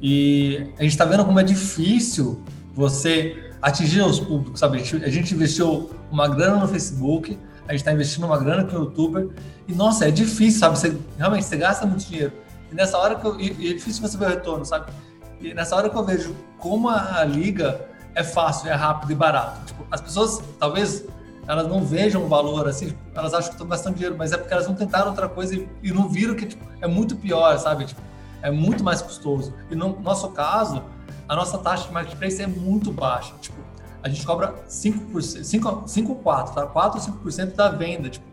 E 0.00 0.66
a 0.78 0.82
gente 0.82 0.92
está 0.92 1.04
vendo 1.04 1.24
como 1.24 1.38
é 1.38 1.44
difícil 1.44 2.42
você 2.74 3.52
atingir 3.60 4.02
os 4.02 4.18
públicos, 4.18 4.58
sabe? 4.58 4.76
A 4.76 4.80
gente, 4.80 5.04
a 5.04 5.08
gente 5.08 5.34
investiu 5.34 5.90
uma 6.10 6.26
grana 6.26 6.56
no 6.56 6.66
Facebook, 6.66 7.38
a 7.68 7.72
gente 7.72 7.80
está 7.80 7.92
investindo 7.92 8.24
uma 8.24 8.38
grana 8.38 8.64
com 8.64 8.76
o 8.76 8.80
youtuber, 8.80 9.28
e 9.68 9.74
nossa, 9.74 10.06
é 10.06 10.10
difícil, 10.10 10.60
sabe? 10.60 10.78
Você, 10.78 10.96
realmente, 11.16 11.44
você 11.44 11.56
gasta 11.56 11.86
muito 11.86 12.04
dinheiro. 12.04 12.32
E 12.70 12.74
nessa 12.74 12.98
hora 12.98 13.14
que 13.14 13.24
eu, 13.24 13.38
e, 13.40 13.70
é 13.70 13.74
difícil 13.74 14.06
você 14.06 14.16
ver 14.16 14.26
o 14.26 14.28
retorno, 14.28 14.64
sabe? 14.64 14.92
E 15.40 15.54
nessa 15.54 15.76
hora 15.76 15.88
que 15.88 15.96
eu 15.96 16.04
vejo 16.04 16.34
como 16.58 16.88
a, 16.88 17.20
a 17.20 17.24
liga 17.24 17.86
é 18.14 18.22
fácil, 18.22 18.68
é 18.68 18.74
rápido 18.74 19.12
e 19.12 19.14
barato. 19.14 19.64
Tipo, 19.66 19.86
as 19.90 20.00
pessoas, 20.00 20.42
talvez, 20.58 21.04
elas 21.46 21.66
não 21.66 21.84
vejam 21.84 22.24
o 22.24 22.28
valor 22.28 22.68
assim, 22.68 22.96
elas 23.14 23.34
acham 23.34 23.48
que 23.48 23.54
estão 23.54 23.66
gastando 23.66 23.94
dinheiro, 23.94 24.16
mas 24.16 24.32
é 24.32 24.36
porque 24.36 24.52
elas 24.52 24.66
não 24.66 24.74
tentaram 24.74 25.08
outra 25.08 25.28
coisa 25.28 25.54
e, 25.54 25.68
e 25.82 25.92
não 25.92 26.08
viram 26.08 26.34
que 26.34 26.46
tipo, 26.46 26.64
é 26.80 26.86
muito 26.86 27.16
pior, 27.16 27.58
sabe? 27.58 27.86
Tipo, 27.86 28.00
é 28.42 28.50
muito 28.50 28.82
mais 28.82 29.00
custoso. 29.00 29.54
E 29.70 29.74
no 29.74 29.98
nosso 30.00 30.28
caso, 30.30 30.82
a 31.28 31.36
nossa 31.36 31.58
taxa 31.58 31.86
de 31.86 31.92
marketplace 31.92 32.42
é 32.42 32.46
muito 32.46 32.92
baixa. 32.92 33.32
Tipo, 33.40 33.56
a 34.02 34.08
gente 34.08 34.26
cobra 34.26 34.54
5%, 34.68 35.44
5, 35.44 35.82
5 35.86 36.14
4, 36.16 36.54
tá? 36.54 36.66
4 36.66 37.00
ou 37.00 37.20
5% 37.20 37.54
da 37.54 37.68
venda. 37.68 38.10
Tipo, 38.10 38.24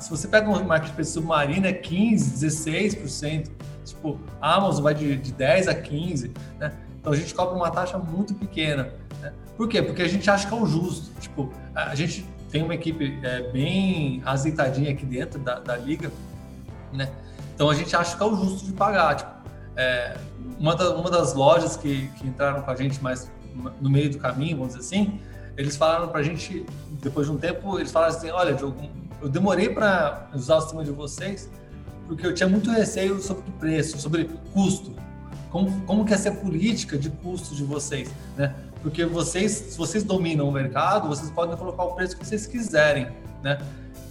se 0.00 0.10
você 0.10 0.26
pega 0.26 0.48
um 0.50 0.64
marketplace 0.64 1.12
submarino, 1.12 1.66
é 1.66 1.72
15, 1.72 2.46
16%. 2.46 3.50
Tipo, 3.84 4.18
a 4.40 4.54
Amazon 4.54 4.82
vai 4.82 4.94
de, 4.94 5.16
de 5.16 5.32
10 5.32 5.68
a 5.68 5.74
15, 5.74 6.32
né? 6.58 6.72
Então 6.98 7.12
a 7.12 7.16
gente 7.16 7.34
cobra 7.34 7.54
uma 7.54 7.70
taxa 7.70 7.98
muito 7.98 8.34
pequena. 8.34 8.94
Né? 9.20 9.32
Por 9.56 9.68
quê? 9.68 9.82
Porque 9.82 10.02
a 10.02 10.08
gente 10.08 10.28
acha 10.28 10.48
que 10.48 10.54
é 10.54 10.56
o 10.56 10.66
justo. 10.66 11.12
Tipo, 11.20 11.52
a 11.74 11.94
gente 11.94 12.26
tem 12.50 12.62
uma 12.62 12.74
equipe 12.74 13.18
é, 13.22 13.42
bem 13.52 14.22
azeitadinha 14.24 14.90
aqui 14.90 15.04
dentro 15.04 15.38
da, 15.38 15.58
da 15.60 15.76
liga, 15.76 16.10
né? 16.92 17.10
Então 17.54 17.68
a 17.68 17.74
gente 17.74 17.94
acha 17.94 18.16
que 18.16 18.22
é 18.22 18.26
o 18.26 18.34
justo 18.34 18.64
de 18.64 18.72
pagar. 18.72 19.16
Tipo, 19.16 19.30
é, 19.76 20.16
uma, 20.58 20.74
da, 20.74 20.94
uma 20.94 21.10
das 21.10 21.34
lojas 21.34 21.76
que, 21.76 22.08
que 22.16 22.26
entraram 22.26 22.62
com 22.62 22.70
a 22.70 22.76
gente 22.76 23.02
mais 23.02 23.30
no 23.80 23.88
meio 23.88 24.10
do 24.10 24.18
caminho, 24.18 24.56
vamos 24.56 24.74
dizer 24.74 24.86
assim, 24.86 25.20
eles 25.56 25.76
falaram 25.76 26.08
para 26.08 26.20
a 26.20 26.22
gente, 26.22 26.66
depois 27.02 27.26
de 27.26 27.32
um 27.32 27.36
tempo, 27.36 27.78
eles 27.78 27.92
falaram 27.92 28.16
assim, 28.16 28.30
olha, 28.30 28.54
Diogo, 28.54 28.76
eu 29.22 29.28
demorei 29.28 29.68
para 29.68 30.28
usar 30.34 30.56
o 30.56 30.60
sistema 30.60 30.84
de 30.84 30.90
vocês 30.90 31.48
porque 32.06 32.26
eu 32.26 32.34
tinha 32.34 32.48
muito 32.48 32.70
receio 32.70 33.20
sobre 33.20 33.44
preço, 33.58 33.98
sobre 33.98 34.28
custo. 34.52 34.92
Como, 35.50 35.80
como 35.82 36.04
que 36.04 36.12
é 36.12 36.16
ser 36.16 36.32
política 36.32 36.98
de 36.98 37.08
custo 37.10 37.54
de 37.54 37.62
vocês, 37.62 38.10
né? 38.36 38.54
Porque 38.82 39.04
vocês, 39.04 39.52
se 39.52 39.78
vocês 39.78 40.02
dominam 40.02 40.48
o 40.48 40.52
mercado, 40.52 41.08
vocês 41.08 41.30
podem 41.30 41.56
colocar 41.56 41.84
o 41.84 41.94
preço 41.94 42.16
que 42.16 42.26
vocês 42.26 42.46
quiserem, 42.46 43.08
né? 43.42 43.58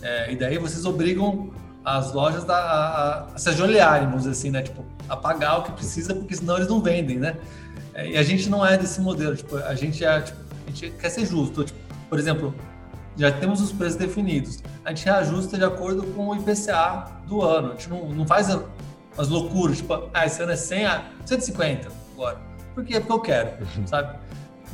É, 0.01 0.31
e 0.31 0.35
daí 0.35 0.57
vocês 0.57 0.85
obrigam 0.85 1.51
as 1.83 2.13
lojas 2.13 2.49
a, 2.49 2.55
a, 2.55 3.23
a 3.33 3.37
se 3.37 3.49
ajoelharem, 3.49 4.07
vamos 4.07 4.23
dizer 4.23 4.31
assim, 4.31 4.51
né? 4.51 4.61
Tipo, 4.61 4.85
a 5.07 5.17
pagar 5.17 5.59
o 5.59 5.63
que 5.63 5.73
precisa, 5.73 6.15
porque 6.15 6.35
senão 6.35 6.55
eles 6.55 6.69
não 6.69 6.81
vendem, 6.81 7.19
né? 7.19 7.35
É, 7.93 8.11
e 8.11 8.17
a 8.17 8.23
gente 8.23 8.49
não 8.49 8.65
é 8.65 8.77
desse 8.77 8.99
modelo, 8.99 9.35
tipo, 9.35 9.55
a 9.57 9.75
gente 9.75 10.03
é, 10.03 10.21
tipo, 10.21 10.37
a 10.65 10.69
gente 10.71 10.91
quer 10.91 11.09
ser 11.09 11.25
justo. 11.25 11.63
Tipo, 11.63 11.79
por 12.09 12.19
exemplo, 12.19 12.53
já 13.15 13.31
temos 13.31 13.61
os 13.61 13.71
preços 13.71 13.95
definidos. 13.95 14.59
A 14.83 14.89
gente 14.89 15.05
reajusta 15.05 15.57
de 15.57 15.63
acordo 15.63 16.03
com 16.13 16.27
o 16.27 16.35
IPCA 16.35 17.07
do 17.27 17.41
ano. 17.41 17.69
A 17.69 17.71
gente 17.71 17.89
não, 17.89 18.09
não 18.09 18.25
faz 18.25 18.49
as 19.17 19.27
loucuras, 19.29 19.77
tipo, 19.77 20.09
ah, 20.13 20.25
esse 20.25 20.41
ano 20.41 20.51
é 20.51 20.55
100 20.55 20.85
a 20.85 21.05
150 21.25 21.89
agora. 22.13 22.39
Por 22.73 22.83
quê? 22.83 22.99
Porque 22.99 23.11
eu 23.11 23.19
quero, 23.19 23.49
uhum. 23.77 23.87
sabe? 23.87 24.17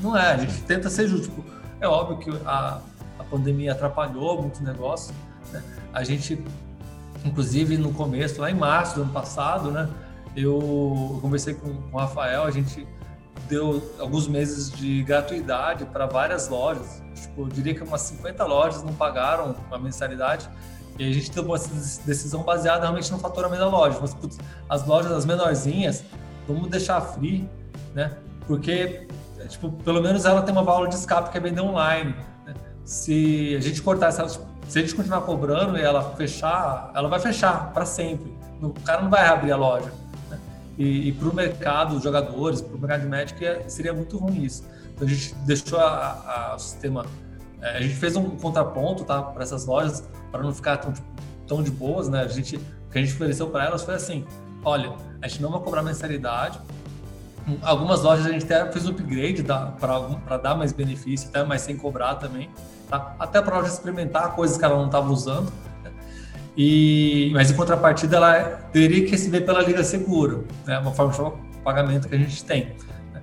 Não 0.02 0.18
é, 0.18 0.32
a 0.32 0.38
gente 0.38 0.62
tenta 0.62 0.90
ser 0.90 1.08
justo. 1.08 1.28
Tipo, 1.28 1.44
é 1.82 1.88
óbvio 1.88 2.18
que 2.18 2.46
a, 2.46 2.80
a 3.18 3.24
pandemia 3.26 3.74
atrapalhou 3.74 4.42
muito 4.42 4.62
o 4.62 4.64
negócio. 4.64 5.14
Né? 5.52 5.62
A 5.94 6.04
gente, 6.04 6.42
inclusive, 7.26 7.78
no 7.78 7.92
começo, 7.94 8.40
lá 8.40 8.50
em 8.50 8.56
março 8.56 8.96
do 8.96 9.02
ano 9.02 9.12
passado, 9.12 9.72
né? 9.72 9.90
Eu 10.36 11.20
conversei 11.22 11.54
com, 11.56 11.74
com 11.74 11.98
o 11.98 12.00
Rafael, 12.00 12.44
a 12.44 12.52
gente 12.52 12.88
deu 13.48 13.94
alguns 14.00 14.28
meses 14.28 14.72
de 14.72 15.04
gratuidade 15.04 15.86
para 15.86 16.06
várias 16.06 16.50
lojas. 16.50 17.02
Tipo, 17.16 17.44
eu 17.44 17.48
diria 17.48 17.74
que 17.76 17.84
umas 17.84 18.02
50 18.02 18.46
lojas 18.46 18.84
não 18.84 18.94
pagaram 18.94 19.56
a 19.72 19.78
mensalidade. 19.78 20.50
E 20.98 21.10
a 21.10 21.14
gente 21.14 21.32
tomou 21.32 21.56
essa 21.56 21.70
decisão 22.06 22.44
baseada 22.44 22.82
realmente 22.82 23.12
no 23.12 23.20
faturamento 23.20 23.62
da 23.62 23.70
loja. 23.70 23.98
Mas, 24.02 24.14
putz, 24.14 24.38
as 24.68 24.86
lojas, 24.86 25.12
as 25.12 25.26
menorzinhas, 25.26 26.04
vamos 26.48 26.70
deixar 26.70 27.00
free, 27.00 27.50
né? 27.94 28.18
Porque, 28.46 29.08
tipo, 29.48 29.72
pelo 29.72 30.02
menos 30.02 30.26
ela 30.26 30.42
tem 30.42 30.52
uma 30.52 30.64
válvula 30.64 30.90
de 30.90 30.96
escape 30.96 31.32
que 31.32 31.38
é 31.38 31.42
vender 31.42 31.62
online. 31.62 32.14
Né? 32.46 32.54
Se 32.84 33.56
a 33.56 33.62
gente 33.62 33.82
cortar 33.82 34.08
essa, 34.08 34.28
se 34.28 34.78
a 34.78 34.82
gente 34.82 34.94
continuar 34.94 35.22
cobrando 35.22 35.78
e 35.78 35.82
ela 35.82 36.16
fechar, 36.16 36.92
ela 36.94 37.08
vai 37.08 37.20
fechar 37.20 37.72
para 37.72 37.86
sempre. 37.86 38.38
O 38.62 38.72
cara 38.82 39.02
não 39.02 39.10
vai 39.10 39.26
abrir 39.26 39.54
a 39.54 39.56
loja. 39.58 39.90
E, 40.80 41.10
e 41.10 41.12
para 41.12 41.28
o 41.28 41.36
mercado, 41.36 41.98
os 41.98 42.04
jogadores, 42.04 42.62
para 42.62 42.74
o 42.74 42.80
mercado 42.80 43.02
de 43.02 43.08
médico, 43.08 43.40
seria 43.68 43.94
muito 43.94 44.18
ruim 44.18 44.46
isso. 44.46 44.64
Então 44.96 45.06
a 45.06 45.12
gente 45.12 45.36
deixou 45.46 45.78
a, 45.78 46.52
a, 46.52 46.56
o 46.56 46.60
sistema. 46.60 47.06
É, 47.62 47.78
a 47.78 47.82
gente 47.82 47.96
fez 47.96 48.16
um 48.16 48.30
contraponto 48.38 49.04
tá, 49.04 49.22
para 49.22 49.44
essas 49.44 49.66
lojas, 49.66 50.08
para 50.32 50.42
não 50.42 50.54
ficar 50.54 50.78
tão, 50.78 50.94
tão 51.46 51.62
de 51.62 51.70
boas, 51.70 52.08
né? 52.08 52.22
A 52.22 52.28
gente, 52.30 52.56
o 52.56 52.92
que 52.92 52.98
a 52.98 53.02
gente 53.02 53.14
ofereceu 53.14 53.50
para 53.50 53.66
elas 53.66 53.84
foi 53.84 53.96
assim: 53.96 54.26
olha, 54.64 54.94
a 55.22 55.28
gente 55.28 55.42
não 55.42 55.52
vai 55.52 55.60
cobrar 55.60 55.84
mensalidade. 55.84 56.58
Algumas 57.62 58.02
lojas 58.02 58.26
a 58.26 58.32
gente 58.32 58.46
até 58.46 58.72
fez 58.72 58.86
um 58.88 58.92
upgrade 58.92 59.44
para 59.44 60.38
dar 60.38 60.56
mais 60.56 60.72
benefício, 60.72 61.28
até 61.28 61.44
mais 61.44 61.62
sem 61.62 61.76
cobrar 61.76 62.16
também, 62.16 62.50
tá? 62.90 63.16
Até 63.20 63.42
para 63.42 63.56
a 63.56 63.60
loja 63.60 63.74
experimentar 63.74 64.34
coisas 64.34 64.58
que 64.58 64.64
ela 64.64 64.78
não 64.78 64.86
estava 64.86 65.12
usando. 65.12 65.52
E, 66.62 67.32
mas 67.32 67.50
em 67.50 67.56
contrapartida, 67.56 68.18
ela 68.18 68.44
teria 68.74 69.06
que 69.06 69.12
receber 69.12 69.40
pela 69.46 69.62
Liga 69.62 69.82
Seguro, 69.82 70.46
né? 70.68 70.78
uma 70.80 70.92
forma 70.92 71.14
de 71.14 71.58
pagamento 71.60 72.10
que 72.10 72.16
a 72.16 72.18
gente 72.18 72.44
tem. 72.44 72.76
Né? 73.14 73.22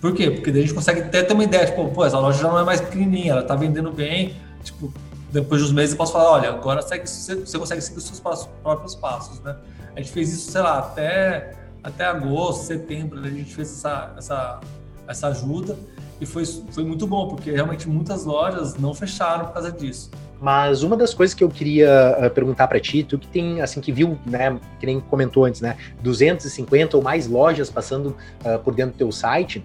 Por 0.00 0.14
quê? 0.14 0.30
Porque 0.30 0.52
daí 0.52 0.60
a 0.60 0.64
gente 0.64 0.76
consegue 0.76 1.00
até 1.00 1.24
ter 1.24 1.34
uma 1.34 1.42
ideia, 1.42 1.66
tipo, 1.66 1.88
pô, 1.88 2.04
essa 2.04 2.20
loja 2.20 2.40
já 2.40 2.46
não 2.46 2.56
é 2.56 2.62
mais 2.62 2.80
pequenininha, 2.80 3.32
ela 3.32 3.40
está 3.40 3.56
vendendo 3.56 3.90
bem, 3.90 4.36
tipo, 4.62 4.94
depois 5.32 5.60
dos 5.60 5.72
meses 5.72 5.90
eu 5.90 5.96
posso 5.96 6.12
falar, 6.12 6.30
olha, 6.30 6.50
agora 6.50 6.80
segue, 6.80 7.04
você 7.04 7.58
consegue 7.58 7.80
seguir 7.80 7.98
os 7.98 8.04
seus 8.04 8.20
passos, 8.20 8.48
próprios 8.62 8.94
passos, 8.94 9.40
né? 9.40 9.56
A 9.96 10.00
gente 10.00 10.12
fez 10.12 10.32
isso, 10.32 10.52
sei 10.52 10.60
lá, 10.60 10.78
até, 10.78 11.56
até 11.82 12.04
agosto, 12.04 12.64
setembro, 12.64 13.18
a 13.18 13.28
gente 13.28 13.56
fez 13.56 13.72
essa, 13.72 14.14
essa, 14.16 14.60
essa 15.08 15.26
ajuda 15.26 15.76
e 16.20 16.26
foi, 16.26 16.44
foi 16.46 16.84
muito 16.84 17.08
bom, 17.08 17.26
porque 17.26 17.50
realmente 17.50 17.88
muitas 17.88 18.24
lojas 18.24 18.76
não 18.76 18.94
fecharam 18.94 19.46
por 19.46 19.54
causa 19.54 19.72
disso. 19.72 20.12
Mas 20.40 20.82
uma 20.82 20.96
das 20.96 21.12
coisas 21.12 21.34
que 21.34 21.42
eu 21.42 21.48
queria 21.48 22.16
uh, 22.18 22.30
perguntar 22.30 22.68
para 22.68 22.78
ti, 22.78 23.02
tu 23.02 23.18
que 23.18 23.26
tem, 23.26 23.60
assim, 23.60 23.80
que 23.80 23.90
viu, 23.90 24.16
né, 24.24 24.58
que 24.78 24.86
nem 24.86 25.00
comentou 25.00 25.44
antes, 25.44 25.60
né, 25.60 25.76
250 26.00 26.96
ou 26.96 27.02
mais 27.02 27.26
lojas 27.26 27.70
passando 27.70 28.16
uh, 28.44 28.58
por 28.62 28.74
dentro 28.74 28.92
do 28.92 28.98
teu 28.98 29.10
site, 29.10 29.64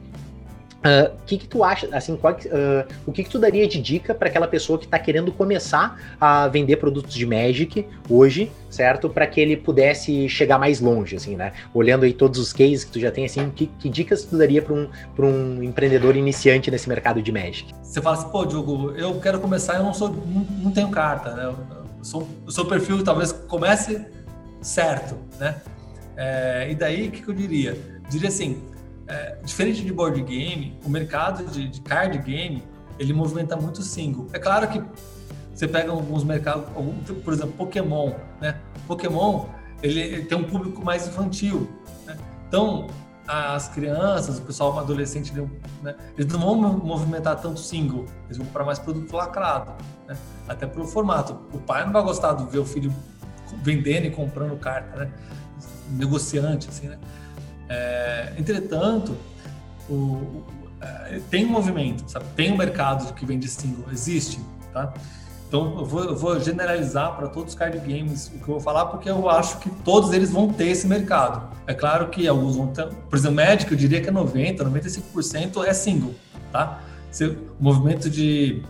o 0.84 1.14
uh, 1.14 1.18
que, 1.26 1.38
que 1.38 1.48
tu 1.48 1.64
acha, 1.64 1.88
assim, 1.94 2.18
qual, 2.18 2.34
uh, 2.34 2.94
o 3.06 3.12
que, 3.12 3.24
que 3.24 3.30
tu 3.30 3.40
daria 3.40 3.66
de 3.68 3.82
dica 3.82 4.14
para 4.14 4.28
aquela 4.28 4.48
pessoa 4.48 4.78
que 4.78 4.86
está 4.86 5.00
querendo 5.00 5.32
começar 5.32 5.98
a 6.20 6.48
vender 6.50 6.76
produtos 6.76 7.14
de 7.14 7.26
Magic 7.26 7.88
hoje, 8.10 8.52
certo? 8.70 9.10
Para 9.10 9.26
que 9.26 9.40
ele 9.40 9.56
pudesse 9.56 10.28
chegar 10.28 10.60
mais 10.60 10.82
longe, 10.82 11.16
assim, 11.16 11.38
né? 11.38 11.54
Olhando 11.74 12.04
aí 12.04 12.14
todos 12.14 12.38
os 12.38 12.52
cases 12.52 12.84
que 12.84 12.92
tu 12.92 13.00
já 13.00 13.12
tem, 13.12 13.26
assim, 13.26 13.50
que, 13.50 13.68
que 13.68 13.88
dicas 13.88 14.24
tu 14.24 14.38
daria 14.38 14.62
para 14.62 14.74
um, 14.74 14.90
um 15.20 15.64
empreendedor 15.64 16.18
iniciante 16.18 16.70
nesse 16.70 16.90
mercado 16.90 17.22
de 17.22 17.32
Magic? 17.32 17.74
Você 17.82 18.02
fala 18.02 18.18
assim, 18.18 18.30
pô, 18.30 18.46
Diogo, 18.46 18.92
eu 18.92 19.20
quero 19.22 19.40
começar, 19.40 19.76
eu 19.76 19.84
não 19.84 19.94
sou, 19.94 20.10
não, 20.10 20.46
não 20.64 20.72
tenho 20.72 20.90
carta, 20.90 21.34
né? 21.34 21.46
Eu 21.46 21.56
sou, 22.04 22.28
o 22.46 22.52
seu 22.52 22.66
perfil 22.66 23.02
talvez 23.04 23.32
comece 23.32 24.06
certo, 24.62 25.16
né? 25.40 25.56
É, 26.18 26.68
e 26.70 26.76
daí, 26.76 27.08
o 27.08 27.12
que, 27.12 27.22
que 27.22 27.30
eu 27.30 27.34
diria? 27.34 27.72
Eu 27.72 28.10
diria 28.10 28.28
assim, 28.28 28.62
é, 29.14 29.38
diferente 29.44 29.86
de 29.86 29.94
board 29.94 30.20
game, 30.24 30.76
o 30.84 30.90
mercado 30.90 31.46
de, 31.46 31.68
de, 31.68 31.82
card 31.82 32.18
game 32.18 32.64
ele 32.98 33.14
movimenta 33.14 33.56
muito 33.56 33.84
single. 33.84 34.28
É 34.34 34.40
claro 34.40 34.68
que 34.68 34.84
você 35.54 35.68
pega 35.68 35.92
alguns 35.92 36.24
mercados, 36.24 36.66
algum, 36.76 36.94
por 37.22 37.32
exemplo, 37.32 37.54
Pokémon, 37.54 38.14
né? 38.42 38.58
Pokémon 38.88 39.46
ele, 39.84 40.00
ele 40.00 40.26
tem 40.26 40.38
um 40.38 40.44
público 40.44 40.84
mais 40.84 41.08
infantil, 41.08 41.70
né? 42.08 42.18
então 42.48 42.88
as 43.28 43.70
crianças, 43.70 44.40
o 44.40 44.42
pessoal 44.42 44.78
adolescente, 44.80 45.32
né? 45.82 45.96
eles 46.18 46.32
não 46.34 46.40
vão 46.40 46.56
movimentar 46.78 47.40
tanto 47.40 47.60
single, 47.60 48.06
eles 48.26 48.38
vão 48.38 48.48
comprar 48.48 48.66
mais 48.66 48.80
produto 48.80 49.16
lacrado, 49.16 49.74
né? 50.08 50.18
até 50.48 50.66
pelo 50.66 50.86
formato. 50.86 51.38
O 51.54 51.60
pai 51.60 51.86
não 51.86 51.94
vai 51.94 52.04
gostar 52.04 52.34
de 52.34 52.46
ver 52.46 52.60
o 52.60 52.66
filho 52.66 52.94
vendendo 53.62 54.08
e 54.08 54.12
comprando 54.12 54.58
carta, 54.58 55.06
né? 55.06 55.12
negociante, 55.92 56.68
assim, 56.68 56.88
né? 56.88 56.98
É, 57.74 58.34
entretanto, 58.38 59.18
o, 59.90 60.44
é, 60.80 61.20
tem 61.32 61.44
um 61.46 61.50
movimento, 61.50 62.04
sabe? 62.08 62.26
tem 62.36 62.52
um 62.52 62.58
mercado 62.58 63.12
que 63.16 63.26
vende 63.26 63.48
single, 63.48 63.86
existe, 63.92 64.40
tá? 64.72 64.94
Então 65.48 65.80
eu 65.80 65.86
vou, 65.86 66.04
eu 66.04 66.16
vou 66.16 66.40
generalizar 66.40 67.16
para 67.16 67.28
todos 67.28 67.54
os 67.54 67.60
card 67.60 67.80
games 67.80 68.28
o 68.28 68.38
que 68.38 68.42
eu 68.44 68.56
vou 68.56 68.60
falar, 68.60 68.86
porque 68.88 69.10
eu 69.10 69.28
acho 69.28 69.58
que 69.58 69.70
todos 69.70 70.14
eles 70.14 70.32
vão 70.32 70.54
ter 70.54 70.68
esse 70.68 70.88
mercado. 70.88 71.52
É 71.66 71.74
claro 71.74 72.10
que 72.10 72.28
alguns 72.28 72.56
vão 72.56 72.68
ter, 72.68 72.88
por 72.88 73.18
exemplo, 73.18 73.38
Magic, 73.38 73.72
eu 73.72 73.78
diria 73.78 74.00
que 74.02 74.10
é 74.10 74.12
90, 74.12 74.64
95% 74.64 75.66
é 75.66 75.74
single, 75.74 76.14
tá? 76.52 76.80
Se, 77.10 77.26
o 77.26 77.56
movimento 77.60 78.08
de, 78.08 78.62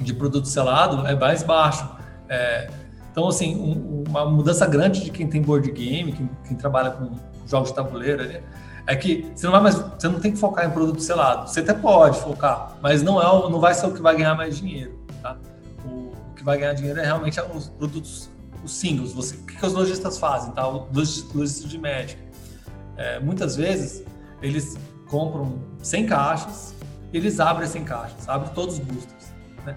de 0.00 0.14
produto 0.14 0.48
selado 0.48 1.06
é 1.06 1.14
mais 1.14 1.42
baixo. 1.42 1.86
É, 2.30 2.70
então, 3.10 3.28
assim, 3.28 3.56
um, 3.56 4.04
uma 4.08 4.24
mudança 4.24 4.66
grande 4.66 5.04
de 5.04 5.10
quem 5.10 5.26
tem 5.28 5.42
board 5.42 5.70
game, 5.70 6.12
quem, 6.12 6.30
quem 6.46 6.56
trabalha 6.56 6.92
com 6.92 7.10
jogos 7.46 7.70
de 7.70 7.74
tabuleiro 7.74 8.22
ali, 8.22 8.42
é 8.86 8.96
que 8.96 9.30
você 9.34 9.46
não 9.46 9.52
vai 9.52 9.62
mais, 9.62 9.76
você 9.76 10.08
não 10.08 10.18
tem 10.18 10.32
que 10.32 10.38
focar 10.38 10.66
em 10.66 10.70
produto 10.70 11.00
selado. 11.00 11.48
Você 11.48 11.60
até 11.60 11.72
pode 11.72 12.18
focar, 12.20 12.76
mas 12.82 13.02
não 13.02 13.20
é, 13.20 13.24
não 13.24 13.60
vai 13.60 13.74
ser 13.74 13.86
o 13.86 13.92
que 13.92 14.02
vai 14.02 14.16
ganhar 14.16 14.34
mais 14.34 14.56
dinheiro, 14.56 14.98
tá? 15.22 15.36
O, 15.84 16.12
o 16.12 16.34
que 16.34 16.44
vai 16.44 16.58
ganhar 16.58 16.72
dinheiro 16.74 16.98
é 16.98 17.04
realmente 17.04 17.40
os 17.40 17.68
produtos, 17.68 18.28
os 18.64 18.74
singles. 18.74 19.12
Você, 19.12 19.36
o 19.36 19.46
que, 19.46 19.56
que 19.56 19.66
os 19.66 19.72
lojistas 19.72 20.18
fazem, 20.18 20.52
tá? 20.52 20.66
Os 20.68 21.32
lojistas 21.32 21.70
de 21.70 21.78
médica. 21.78 22.22
É, 22.96 23.20
muitas 23.20 23.56
vezes 23.56 24.04
eles 24.40 24.76
compram 25.08 25.60
100 25.82 26.06
caixas, 26.06 26.74
eles 27.12 27.38
abrem 27.38 27.68
100 27.68 27.84
caixas, 27.84 28.28
abrem 28.28 28.52
todos 28.52 28.78
os 28.78 28.80
boosters. 28.80 29.32
Né? 29.64 29.76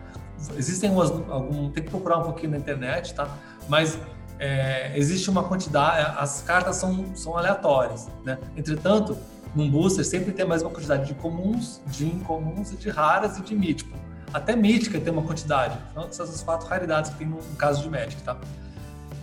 Existem 0.58 0.89
umas, 0.89 1.12
algum, 1.12 1.69
tem 1.69 1.84
que 1.84 1.89
procurar 1.89 2.17
um 2.17 2.23
pouquinho 2.23 2.51
na 2.51 2.58
internet, 2.58 3.13
tá? 3.13 3.28
Mas 3.67 3.99
é, 4.39 4.91
existe 4.97 5.29
uma 5.29 5.43
quantidade, 5.43 6.13
as 6.17 6.41
cartas 6.41 6.75
são, 6.75 7.15
são 7.15 7.37
aleatórias, 7.37 8.07
né? 8.23 8.37
Entretanto, 8.55 9.17
num 9.55 9.69
booster 9.69 10.05
sempre 10.05 10.33
tem 10.33 10.45
mais 10.45 10.61
uma 10.61 10.71
quantidade 10.71 11.05
de 11.05 11.13
comuns, 11.13 11.81
de 11.87 12.05
incomuns, 12.05 12.77
de 12.77 12.89
raras 12.89 13.37
e 13.37 13.41
de 13.41 13.55
mítico. 13.55 13.97
Até 14.33 14.55
mítica 14.55 14.99
tem 14.99 15.13
uma 15.13 15.21
quantidade. 15.21 15.77
Então, 15.91 16.11
são 16.11 16.25
essas 16.25 16.43
quatro 16.43 16.67
raridades 16.67 17.11
que 17.11 17.17
tem 17.17 17.27
no, 17.27 17.37
no 17.37 17.55
caso 17.55 17.81
de 17.81 17.89
Magic, 17.89 18.21
tá? 18.21 18.37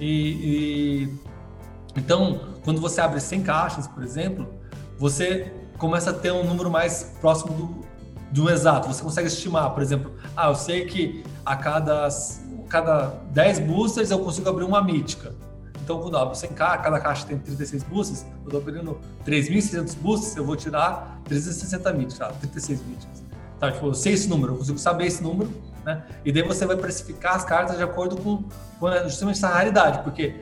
E, 0.00 1.08
e, 1.10 1.18
então, 1.94 2.54
quando 2.64 2.80
você 2.80 3.00
abre 3.00 3.20
100 3.20 3.42
caixas, 3.42 3.86
por 3.86 4.02
exemplo, 4.02 4.48
você 4.98 5.52
começa 5.76 6.10
a 6.10 6.14
ter 6.14 6.32
um 6.32 6.44
número 6.44 6.70
mais 6.70 7.14
próximo 7.20 7.52
do, 7.54 7.84
do 8.42 8.50
exato. 8.50 8.88
Você 8.88 9.02
consegue 9.02 9.28
estimar, 9.28 9.70
por 9.70 9.82
exemplo, 9.82 10.12
ah, 10.34 10.48
eu 10.48 10.54
sei 10.54 10.86
que 10.86 11.22
a 11.44 11.56
cada 11.56 12.08
cada 12.72 13.08
10 13.32 13.58
boosters 13.60 14.10
eu 14.10 14.18
consigo 14.18 14.48
abrir 14.48 14.64
uma 14.64 14.82
mítica. 14.82 15.34
Então, 15.84 16.00
quando 16.00 16.14
eu 16.14 16.20
abro 16.20 16.34
100k, 16.34 16.80
cada 16.80 16.98
caixa 16.98 17.26
tem 17.26 17.38
36 17.38 17.82
boosters, 17.82 18.24
eu 18.40 18.44
estou 18.46 18.60
abrindo 18.60 18.98
3.600 19.26 19.94
boosters, 19.96 20.36
eu 20.36 20.44
vou 20.44 20.56
tirar 20.56 21.20
360 21.24 21.92
míticas, 21.92 22.34
36 22.38 22.82
míticas. 22.86 23.22
Tá, 23.60 23.70
tipo, 23.70 23.88
eu 23.88 23.94
sei 23.94 24.14
esse 24.14 24.26
número, 24.26 24.54
eu 24.54 24.58
consigo 24.58 24.78
saber 24.78 25.06
esse 25.06 25.22
número, 25.22 25.50
né? 25.84 26.02
E 26.24 26.32
daí 26.32 26.42
você 26.42 26.64
vai 26.64 26.76
precificar 26.76 27.36
as 27.36 27.44
cartas 27.44 27.76
de 27.76 27.82
acordo 27.82 28.16
com, 28.16 28.44
com 28.80 28.90
justamente 29.04 29.36
essa 29.36 29.48
raridade, 29.48 30.02
porque 30.02 30.36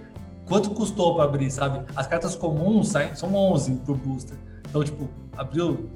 quanto 0.47 0.71
custou 0.71 1.17
para 1.17 1.25
abrir, 1.25 1.51
sabe? 1.51 1.85
As 1.97 2.07
cartas 2.07 2.37
comuns 2.37 2.91
saem, 2.91 3.15
são 3.17 3.35
11 3.35 3.73
por 3.85 3.97
booster. 3.97 4.37
Então, 4.69 4.85
tipo, 4.85 5.09
abriu, 5.37 5.91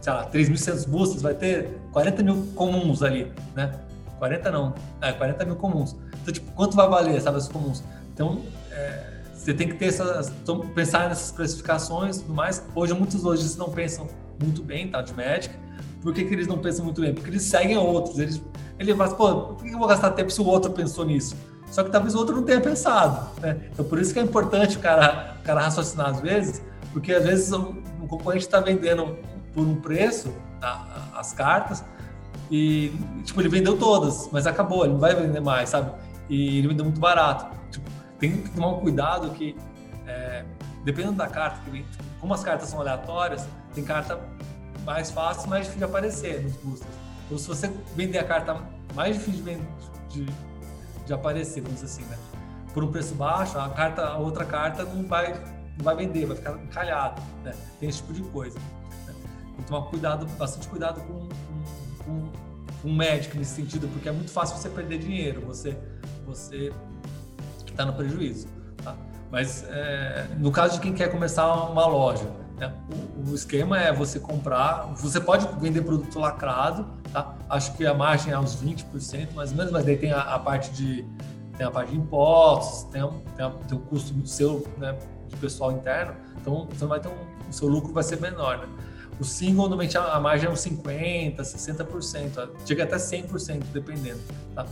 sei 0.00 0.12
lá, 0.14 0.30
3.600 0.30 0.88
boosters, 0.88 1.20
vai 1.20 1.34
ter 1.34 1.78
40 1.92 2.22
mil 2.22 2.46
comuns 2.54 3.02
ali, 3.02 3.30
né? 3.54 3.72
40 4.22 4.52
não, 4.52 4.72
é 5.00 5.10
40 5.10 5.44
mil 5.44 5.56
comuns. 5.56 5.96
Então, 6.22 6.32
tipo, 6.32 6.52
quanto 6.52 6.76
vai 6.76 6.88
valer, 6.88 7.20
sabe, 7.20 7.38
as 7.38 7.48
comuns? 7.48 7.82
Então, 8.14 8.40
é, 8.70 9.14
você 9.34 9.52
tem 9.52 9.66
que 9.66 9.74
ter 9.74 9.86
essas, 9.86 10.28
então, 10.28 10.60
pensar 10.60 11.08
nessas 11.08 11.32
classificações 11.32 12.18
e 12.18 12.20
tudo 12.20 12.32
mais. 12.32 12.64
Hoje, 12.72 12.94
muitos 12.94 13.20
lojistas 13.20 13.56
não 13.56 13.68
pensam 13.68 14.06
muito 14.40 14.62
bem, 14.62 14.88
tá, 14.88 15.02
de 15.02 15.12
médica. 15.12 15.56
Por 16.00 16.14
que, 16.14 16.24
que 16.24 16.32
eles 16.32 16.46
não 16.46 16.58
pensam 16.58 16.84
muito 16.84 17.00
bem? 17.00 17.12
Porque 17.12 17.30
eles 17.30 17.42
seguem 17.42 17.76
outros. 17.76 18.20
Eles, 18.20 18.40
ele 18.78 18.94
fala 18.94 19.08
assim, 19.08 19.16
pô, 19.16 19.40
por 19.54 19.64
que 19.64 19.74
eu 19.74 19.78
vou 19.80 19.88
gastar 19.88 20.12
tempo 20.12 20.30
se 20.30 20.40
o 20.40 20.46
outro 20.46 20.70
pensou 20.70 21.04
nisso? 21.04 21.34
Só 21.66 21.82
que 21.82 21.90
talvez 21.90 22.14
o 22.14 22.18
outro 22.18 22.36
não 22.36 22.44
tenha 22.44 22.60
pensado, 22.60 23.28
né? 23.40 23.58
Então, 23.72 23.84
por 23.84 23.98
isso 23.98 24.12
que 24.12 24.20
é 24.20 24.22
importante 24.22 24.76
o 24.76 24.80
cara, 24.80 25.36
o 25.40 25.42
cara 25.42 25.62
raciocinar 25.62 26.10
às 26.10 26.20
vezes, 26.20 26.62
porque 26.92 27.12
às 27.12 27.24
vezes 27.24 27.50
o, 27.50 27.74
o 28.00 28.06
concorrente 28.06 28.44
está 28.44 28.60
vendendo 28.60 29.18
por 29.52 29.66
um 29.66 29.80
preço 29.80 30.32
tá, 30.60 31.10
as 31.16 31.32
cartas, 31.32 31.82
e, 32.52 32.92
tipo, 33.24 33.40
ele 33.40 33.48
vendeu 33.48 33.78
todas, 33.78 34.28
mas 34.30 34.46
acabou, 34.46 34.84
ele 34.84 34.92
não 34.92 35.00
vai 35.00 35.14
vender 35.14 35.40
mais, 35.40 35.70
sabe? 35.70 35.90
E 36.28 36.58
ele 36.58 36.68
vendeu 36.68 36.84
muito 36.84 37.00
barato. 37.00 37.46
Tipo, 37.70 37.90
tem 38.18 38.42
que 38.42 38.50
tomar 38.50 38.68
um 38.68 38.80
cuidado 38.80 39.30
que, 39.30 39.56
é, 40.06 40.44
dependendo 40.84 41.14
da 41.14 41.26
carta 41.26 41.62
que 41.64 41.70
vem, 41.70 41.86
como 42.20 42.34
as 42.34 42.44
cartas 42.44 42.68
são 42.68 42.78
aleatórias, 42.78 43.48
tem 43.74 43.82
carta 43.82 44.20
mais 44.84 45.10
fácil, 45.10 45.48
mais 45.48 45.62
difícil 45.62 45.78
de 45.78 45.90
aparecer 45.90 46.42
nos 46.42 46.52
boosters. 46.56 46.94
Então, 47.24 47.38
se 47.38 47.48
você 47.48 47.72
vender 47.96 48.18
a 48.18 48.24
carta 48.24 48.60
mais 48.94 49.16
difícil 49.16 49.42
de, 50.10 50.24
de, 50.26 50.32
de 51.06 51.12
aparecer, 51.14 51.62
vamos 51.62 51.80
dizer 51.80 51.86
assim, 51.86 52.04
né? 52.10 52.18
Por 52.74 52.84
um 52.84 52.92
preço 52.92 53.14
baixo, 53.14 53.58
a, 53.58 53.70
carta, 53.70 54.04
a 54.06 54.18
outra 54.18 54.44
carta 54.44 54.84
não 54.84 55.06
vai, 55.06 55.32
não 55.32 55.84
vai 55.84 55.96
vender, 55.96 56.26
vai 56.26 56.36
ficar 56.36 56.52
encalhado, 56.62 57.22
né? 57.44 57.54
Tem 57.80 57.88
esse 57.88 58.02
tipo 58.02 58.12
de 58.12 58.22
coisa. 58.24 58.58
Né? 59.06 59.14
Tem 59.56 59.56
que 59.56 59.64
tomar 59.64 59.86
cuidado, 59.86 60.26
bastante 60.36 60.68
cuidado 60.68 61.00
com, 61.00 61.30
um 62.84 62.94
médico 62.94 63.36
nesse 63.36 63.54
sentido, 63.54 63.88
porque 63.88 64.08
é 64.08 64.12
muito 64.12 64.30
fácil 64.30 64.56
você 64.56 64.68
perder 64.68 64.98
dinheiro, 64.98 65.40
você 65.42 65.76
você 66.26 66.72
está 67.66 67.84
no 67.84 67.92
prejuízo. 67.92 68.46
Tá? 68.82 68.96
Mas 69.30 69.64
é, 69.68 70.26
no 70.38 70.50
caso 70.50 70.74
de 70.74 70.80
quem 70.80 70.92
quer 70.92 71.10
começar 71.10 71.52
uma 71.70 71.86
loja, 71.86 72.28
né, 72.56 72.72
o, 73.16 73.30
o, 73.30 73.34
esquema 73.34 73.80
é 73.80 73.92
você 73.92 74.20
comprar, 74.20 74.92
você 74.94 75.20
pode 75.20 75.48
vender 75.60 75.82
produto 75.82 76.18
lacrado, 76.18 76.86
tá? 77.12 77.34
acho 77.48 77.74
que 77.74 77.86
a 77.86 77.94
margem 77.94 78.32
é 78.32 78.38
uns 78.38 78.56
20% 78.62 79.32
mais 79.34 79.50
ou 79.50 79.56
menos, 79.56 79.72
mas 79.72 79.84
daí 79.84 79.96
tem 79.96 80.12
a, 80.12 80.20
a 80.20 80.38
parte 80.38 80.70
de 80.72 81.04
tem 81.56 81.66
a 81.66 81.70
parte 81.70 81.90
de 81.90 81.98
impostos, 81.98 82.84
tem, 82.84 83.02
tem, 83.36 83.44
a, 83.44 83.50
tem 83.50 83.76
o 83.76 83.80
custo 83.82 84.14
do 84.14 84.26
seu 84.26 84.66
né, 84.78 84.96
de 85.28 85.36
pessoal 85.36 85.72
interno, 85.72 86.14
então 86.40 86.66
você 86.70 86.86
vai 86.86 86.98
ter 86.98 87.08
um, 87.08 87.48
o 87.48 87.52
seu 87.52 87.68
lucro 87.68 87.92
vai 87.92 88.02
ser 88.02 88.20
menor. 88.20 88.58
Né? 88.58 88.66
O 89.20 89.24
single, 89.24 89.68
normalmente, 89.68 89.96
a 89.96 90.18
margem 90.18 90.48
é 90.48 90.52
uns 90.52 90.60
50%, 90.60 91.36
60%, 91.36 92.48
chega 92.66 92.84
até 92.84 92.96
100%, 92.96 93.62
dependendo, 93.72 94.20
tá? 94.54 94.66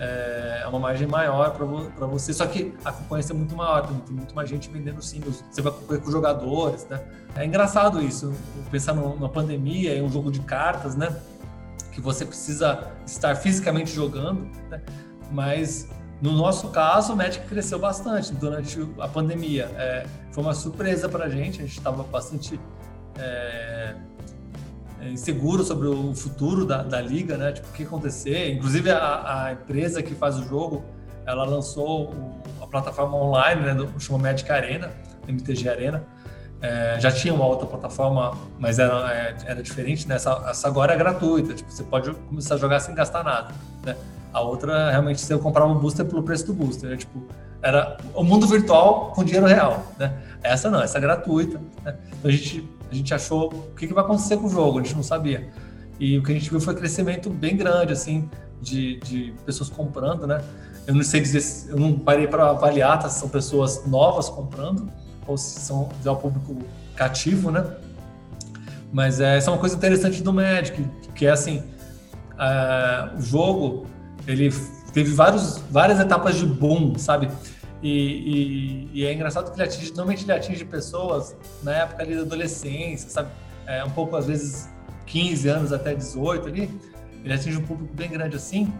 É 0.00 0.64
uma 0.68 0.80
margem 0.80 1.06
maior 1.06 1.52
para 1.52 2.06
você, 2.06 2.32
só 2.32 2.46
que 2.46 2.74
a 2.84 2.90
concorrência 2.90 3.32
é 3.32 3.36
muito 3.36 3.54
maior, 3.54 3.86
tem 3.86 4.16
muito 4.16 4.34
mais 4.34 4.48
gente 4.50 4.68
vendendo 4.68 5.00
singles, 5.00 5.44
você 5.50 5.62
vai 5.62 5.72
concorrer 5.72 6.02
com 6.02 6.10
jogadores, 6.10 6.86
né? 6.88 7.00
É 7.36 7.44
engraçado 7.44 8.02
isso, 8.02 8.34
pensar 8.70 8.92
numa 8.92 9.28
pandemia, 9.28 9.96
em 9.96 10.02
um 10.02 10.10
jogo 10.10 10.32
de 10.32 10.40
cartas, 10.40 10.96
né? 10.96 11.16
Que 11.92 12.00
você 12.00 12.24
precisa 12.24 12.90
estar 13.06 13.36
fisicamente 13.36 13.94
jogando, 13.94 14.50
né? 14.68 14.82
Mas 15.30 15.88
no 16.20 16.32
nosso 16.32 16.68
caso, 16.68 17.12
o 17.12 17.16
Magic 17.16 17.46
cresceu 17.46 17.78
bastante 17.78 18.32
durante 18.32 18.80
a 18.98 19.06
pandemia. 19.06 19.70
É, 19.76 20.06
foi 20.32 20.42
uma 20.42 20.54
surpresa 20.54 21.08
para 21.08 21.26
a 21.26 21.28
gente, 21.28 21.60
a 21.60 21.64
gente 21.66 21.76
estava 21.76 22.02
bastante 22.02 22.58
é, 23.18 23.94
inseguro 25.10 25.62
sobre 25.62 25.88
o 25.88 26.14
futuro 26.14 26.64
da, 26.64 26.82
da 26.82 27.00
liga, 27.00 27.36
né? 27.36 27.52
Tipo, 27.52 27.68
o 27.68 27.72
que 27.72 27.82
acontecer. 27.82 28.52
Inclusive, 28.52 28.90
a, 28.90 29.44
a 29.44 29.52
empresa 29.52 30.02
que 30.02 30.14
faz 30.14 30.38
o 30.38 30.44
jogo, 30.44 30.84
ela 31.26 31.44
lançou 31.44 32.12
a 32.60 32.66
plataforma 32.66 33.16
online, 33.16 33.62
né? 33.62 33.74
Do, 33.74 34.00
chama 34.00 34.18
Magic 34.18 34.50
Arena, 34.50 34.90
MTG 35.28 35.68
Arena. 35.68 36.04
É, 36.60 36.98
já 36.98 37.10
tinha 37.10 37.34
uma 37.34 37.44
outra 37.44 37.66
plataforma, 37.66 38.32
mas 38.58 38.78
era, 38.78 39.12
é, 39.12 39.36
era 39.44 39.62
diferente, 39.62 40.08
né? 40.08 40.14
Essa, 40.14 40.42
essa, 40.48 40.66
agora 40.66 40.94
é 40.94 40.96
gratuita, 40.96 41.52
tipo, 41.52 41.70
você 41.70 41.82
pode 41.82 42.10
começar 42.10 42.54
a 42.54 42.58
jogar 42.58 42.80
sem 42.80 42.94
gastar 42.94 43.22
nada, 43.22 43.52
né? 43.84 43.94
A 44.32 44.40
outra, 44.40 44.90
realmente, 44.90 45.20
você 45.20 45.36
comprava 45.36 45.70
um 45.70 45.78
booster 45.78 46.04
pelo 46.06 46.22
preço 46.22 46.46
do 46.46 46.54
booster, 46.54 46.90
né? 46.90 46.96
tipo, 46.96 47.22
era 47.62 47.96
o 48.14 48.24
mundo 48.24 48.46
virtual 48.46 49.12
com 49.14 49.22
dinheiro 49.22 49.46
real, 49.46 49.86
né? 49.98 50.12
Essa 50.42 50.70
não, 50.70 50.82
essa 50.82 50.98
é 50.98 51.00
gratuita, 51.00 51.60
né? 51.84 51.96
Então 52.08 52.30
a 52.30 52.32
gente 52.32 52.68
a 52.94 52.98
gente 52.98 53.14
achou 53.14 53.52
o 53.52 53.74
que, 53.74 53.86
que 53.86 53.94
vai 53.94 54.04
acontecer 54.04 54.36
com 54.36 54.46
o 54.46 54.50
jogo, 54.50 54.78
a 54.78 54.82
gente 54.82 54.94
não 54.94 55.02
sabia. 55.02 55.48
E 55.98 56.18
o 56.18 56.22
que 56.22 56.32
a 56.32 56.34
gente 56.34 56.50
viu 56.50 56.60
foi 56.60 56.74
um 56.74 56.76
crescimento 56.76 57.30
bem 57.30 57.56
grande, 57.56 57.92
assim, 57.92 58.28
de, 58.60 58.98
de 59.00 59.34
pessoas 59.44 59.68
comprando, 59.68 60.26
né? 60.26 60.42
Eu 60.86 60.94
não 60.94 61.02
sei 61.02 61.20
dizer, 61.20 61.70
eu 61.70 61.78
não 61.78 61.98
parei 61.98 62.26
para 62.26 62.50
avaliar 62.50 62.98
tá, 62.98 63.08
se 63.08 63.20
são 63.20 63.28
pessoas 63.28 63.86
novas 63.86 64.28
comprando 64.28 64.90
ou 65.26 65.36
se 65.36 65.60
são 65.60 65.88
já 66.02 66.12
o 66.12 66.16
público 66.16 66.58
cativo, 66.94 67.50
né? 67.50 67.64
Mas 68.92 69.20
é, 69.20 69.36
essa 69.36 69.50
é 69.50 69.52
uma 69.52 69.58
coisa 69.58 69.76
interessante 69.76 70.22
do 70.22 70.32
Magic, 70.32 70.84
que 71.14 71.26
é 71.26 71.30
assim, 71.30 71.62
é, 72.38 73.16
o 73.16 73.20
jogo, 73.20 73.86
ele 74.26 74.52
teve 74.92 75.12
vários, 75.12 75.58
várias 75.70 75.98
etapas 75.98 76.36
de 76.36 76.46
boom, 76.46 76.98
sabe? 76.98 77.28
E, 77.84 77.90
e, 77.90 78.90
e, 78.94 79.06
é 79.06 79.12
engraçado 79.12 79.50
que 79.50 79.56
ele 79.60 79.68
atinge, 79.68 79.88
normalmente 79.88 80.24
ele 80.24 80.32
atinge 80.32 80.64
pessoas 80.64 81.36
na 81.62 81.72
época 81.72 82.02
ali 82.02 82.16
da 82.16 82.22
adolescência, 82.22 83.10
sabe? 83.10 83.28
É, 83.66 83.84
um 83.84 83.90
pouco, 83.90 84.16
às 84.16 84.26
vezes, 84.26 84.70
15 85.04 85.48
anos 85.48 85.70
até 85.70 85.94
18 85.94 86.48
ali. 86.48 86.80
Ele 87.22 87.34
atinge 87.34 87.58
um 87.58 87.62
público 87.62 87.92
bem 87.94 88.08
grande 88.08 88.36
assim. 88.36 88.72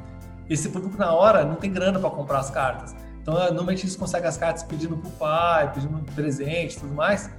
Esse 0.49 0.71
público, 0.71 0.97
na 0.97 1.13
hora, 1.13 1.45
não 1.45 1.57
tem 1.57 1.71
grana 1.71 1.99
para 1.99 2.09
comprar 2.09 2.39
as 2.39 2.49
cartas. 2.49 2.97
Então, 3.21 3.37
é, 3.37 3.49
normalmente 3.49 3.85
eles 3.85 3.95
conseguem 3.95 4.27
as 4.27 4.39
cartas 4.39 4.63
pedindo 4.63 4.97
pro 4.97 5.11
pai, 5.11 5.71
pedindo 5.71 5.99
presente 6.15 6.79
tudo 6.79 6.95
mais. 6.95 7.31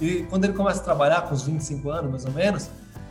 E 0.00 0.22
quando 0.30 0.44
ele 0.44 0.52
começa 0.52 0.80
a 0.80 0.84
trabalhar, 0.84 1.22
com 1.22 1.34
uns 1.34 1.42
25 1.42 1.90
anos 1.90 2.08
mais 2.08 2.24
ou 2.24 2.32
menos, 2.32 2.70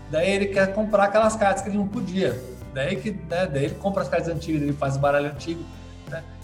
daí 0.10 0.30
ele 0.32 0.46
quer 0.48 0.74
comprar 0.74 1.04
aquelas 1.04 1.36
cartas 1.36 1.64
que 1.64 1.70
ele 1.70 1.78
não 1.78 1.88
podia. 1.88 2.42
Daí, 2.74 2.96
que, 2.96 3.12
né, 3.12 3.46
daí 3.46 3.66
ele 3.66 3.76
compra 3.76 4.04
as 4.04 4.08
cartas 4.08 4.30
antigas, 4.30 4.62
ele 4.62 4.72
faz 4.72 4.96
o 4.96 5.00
baralho 5.00 5.28
antigo. 5.28 5.62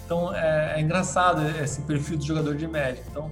Então 0.06 0.34
é, 0.34 0.76
é, 0.76 0.82
engraçado 0.82 1.42
esse 1.62 1.82
perfil 1.82 2.18
do 2.18 2.24
jogador 2.24 2.56
de 2.56 2.68
Magic. 2.68 3.04
Então 3.10 3.32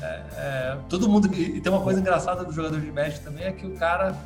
é, 0.00 0.22
é, 0.36 0.78
todo 0.88 1.08
mundo 1.08 1.32
e 1.34 1.60
tem 1.60 1.72
uma 1.72 1.82
coisa 1.82 2.00
engraçada 2.00 2.44
do 2.44 2.52
jogador 2.52 2.80
de 2.80 2.90
Magic 2.90 3.20
também 3.20 3.44
é 3.44 3.52
que 3.52 3.66
o 3.66 3.74
cara 3.76 4.16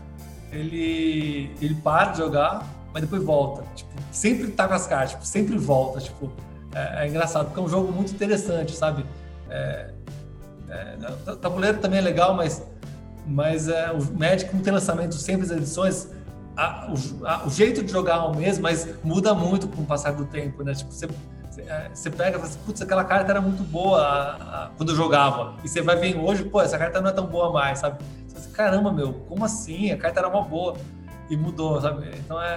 ele 0.53 1.55
ele 1.61 1.75
para 1.75 2.13
de 2.13 2.19
jogar, 2.19 2.67
mas 2.93 3.03
depois 3.03 3.23
volta. 3.23 3.65
Tipo, 3.75 3.91
sempre 4.13 4.49
tá 4.49 4.69
com 4.69 4.75
as 4.75 4.87
cartas, 4.87 5.11
tipo, 5.11 5.27
sempre 5.27 5.59
volta. 5.59 6.01
Tipo, 6.01 6.33
é, 6.75 7.05
é, 7.05 7.09
engraçado 7.09 7.47
porque 7.47 7.61
é 7.61 7.63
um 7.63 7.69
jogo 7.69 7.93
muito 7.93 8.13
interessante, 8.13 8.75
sabe? 8.75 9.05
É, 9.51 9.91
é, 10.71 11.35
tabuleiro 11.41 11.79
também 11.79 11.99
é 11.99 12.03
legal, 12.03 12.35
mas 12.35 12.63
mas 13.27 13.69
é, 13.69 13.91
o 13.93 14.19
Magic 14.19 14.55
não 14.55 14.63
tem 14.63 14.73
lançamento 14.73 15.15
sempre 15.15 15.45
as 15.45 15.51
edições. 15.51 16.09
A, 16.57 16.91
o, 16.91 17.27
a, 17.27 17.47
o, 17.47 17.51
jeito 17.51 17.85
de 17.85 17.93
jogar 17.93 18.17
é 18.17 18.21
o 18.21 18.35
mesmo, 18.35 18.63
mas 18.63 18.89
muda 19.05 19.35
muito 19.35 19.69
com 19.69 19.83
o 19.83 19.85
passar 19.85 20.13
do 20.13 20.25
tempo, 20.25 20.63
né? 20.65 20.75
Tipo, 20.75 20.91
você 20.91 21.07
você 21.93 22.11
pega 22.11 22.31
e 22.31 22.33
fala 22.35 22.45
assim, 22.45 22.59
putz, 22.65 22.83
aquela 22.83 23.05
carta 23.05 23.33
era 23.33 23.41
muito 23.41 23.63
boa 23.63 24.71
quando 24.77 24.91
eu 24.91 24.97
jogava. 24.97 25.55
E 25.65 25.69
você 25.69 25.83
vai 25.83 25.97
ver 25.97 26.17
hoje, 26.17 26.45
pô, 26.45 26.61
essa 26.61 26.79
carta 26.79 27.01
não 27.01 27.11
é 27.11 27.13
tão 27.13 27.27
boa 27.27 27.53
mais, 27.53 27.79
sabe? 27.79 28.03
Você 28.27 28.35
fala 28.35 28.45
assim, 28.45 28.53
caramba, 28.53 28.93
meu, 28.93 29.13
como 29.29 29.45
assim? 29.45 29.91
A 29.91 29.97
carta 29.97 30.21
era 30.21 30.29
uma 30.29 30.43
boa. 30.43 30.77
E 31.31 31.37
mudou, 31.37 31.79
sabe? 31.79 32.09
Então 32.17 32.41
é, 32.41 32.49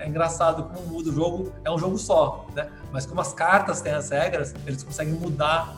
é, 0.00 0.02
é, 0.04 0.08
engraçado 0.08 0.64
como 0.64 0.88
muda 0.88 1.08
o 1.08 1.12
jogo. 1.12 1.52
É 1.64 1.70
um 1.70 1.78
jogo 1.78 1.96
só, 1.96 2.46
né? 2.54 2.68
Mas 2.90 3.06
como 3.06 3.20
as 3.20 3.32
cartas 3.32 3.80
têm 3.80 3.92
as 3.92 4.10
regras, 4.10 4.54
eles 4.66 4.82
conseguem 4.82 5.14
mudar 5.14 5.76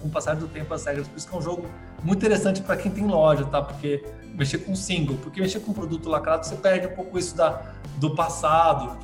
com 0.00 0.06
o 0.06 0.10
passar 0.10 0.36
do 0.36 0.46
tempo 0.46 0.72
as 0.72 0.84
regras. 0.84 1.08
Por 1.08 1.16
isso 1.16 1.28
que 1.28 1.34
é 1.34 1.38
um 1.38 1.42
jogo 1.42 1.66
muito 2.02 2.18
interessante 2.18 2.62
para 2.62 2.76
quem 2.76 2.90
tem 2.90 3.04
loja, 3.04 3.44
tá? 3.46 3.60
Porque 3.60 4.04
mexer 4.34 4.58
com 4.58 4.74
single, 4.74 5.16
porque 5.22 5.40
mexer 5.40 5.58
com 5.58 5.72
produto 5.72 6.08
lacrado, 6.08 6.46
você 6.46 6.54
perde 6.54 6.86
um 6.86 6.94
pouco 6.94 7.18
isso 7.18 7.36
da, 7.36 7.62
do 7.96 8.14
passado. 8.14 8.96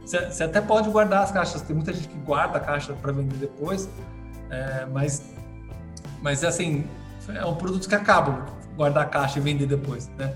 Você, 0.00 0.44
até 0.44 0.60
pode 0.60 0.88
guardar 0.90 1.22
as 1.22 1.32
caixas, 1.32 1.62
tem 1.62 1.74
muita 1.74 1.92
gente 1.92 2.08
que 2.08 2.18
guarda 2.18 2.58
a 2.58 2.60
caixa 2.60 2.92
para 2.94 3.12
vender 3.12 3.36
depois, 3.36 3.88
é, 4.50 4.86
mas, 4.86 5.34
mas 6.22 6.44
assim, 6.44 6.86
é 7.34 7.44
um 7.44 7.56
produto 7.56 7.88
que 7.88 7.94
acaba 7.94 8.46
guardar 8.76 9.04
a 9.04 9.06
caixa 9.06 9.38
e 9.38 9.42
vender 9.42 9.66
depois, 9.66 10.08
né? 10.16 10.34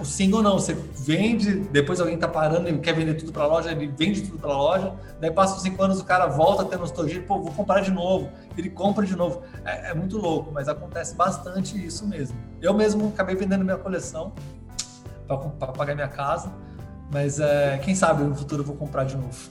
O 0.00 0.06
single 0.06 0.42
não, 0.42 0.58
você 0.58 0.72
vende, 0.72 1.54
depois 1.70 2.00
alguém 2.00 2.16
tá 2.16 2.26
parando 2.26 2.66
e 2.66 2.78
quer 2.78 2.94
vender 2.94 3.12
tudo 3.12 3.30
para 3.30 3.42
a 3.42 3.46
loja, 3.46 3.70
ele 3.70 3.88
vende 3.88 4.22
tudo 4.22 4.38
para 4.38 4.50
a 4.50 4.56
loja, 4.56 4.94
daí 5.20 5.30
passa 5.30 5.56
os 5.56 5.62
cinco 5.62 5.82
anos, 5.82 6.00
o 6.00 6.04
cara 6.04 6.26
volta 6.26 6.62
a 6.62 6.64
ter 6.64 6.78
nostalgia, 6.78 7.20
pô, 7.20 7.40
vou 7.40 7.52
comprar 7.52 7.82
de 7.82 7.90
novo, 7.90 8.30
ele 8.56 8.70
compra 8.70 9.04
de 9.04 9.14
novo. 9.14 9.42
É, 9.66 9.90
é 9.90 9.94
muito 9.94 10.16
louco, 10.16 10.50
mas 10.50 10.66
acontece 10.66 11.14
bastante 11.14 11.76
isso 11.76 12.06
mesmo. 12.06 12.38
Eu 12.62 12.72
mesmo 12.72 13.08
acabei 13.08 13.36
vendendo 13.36 13.66
minha 13.66 13.76
coleção 13.76 14.32
para 15.58 15.72
pagar 15.72 15.94
minha 15.94 16.08
casa, 16.08 16.50
mas 17.10 17.40
é, 17.40 17.80
quem 17.84 17.94
sabe 17.94 18.24
no 18.24 18.34
futuro 18.34 18.62
eu 18.62 18.66
vou 18.66 18.76
comprar 18.76 19.04
de 19.04 19.16
novo. 19.16 19.50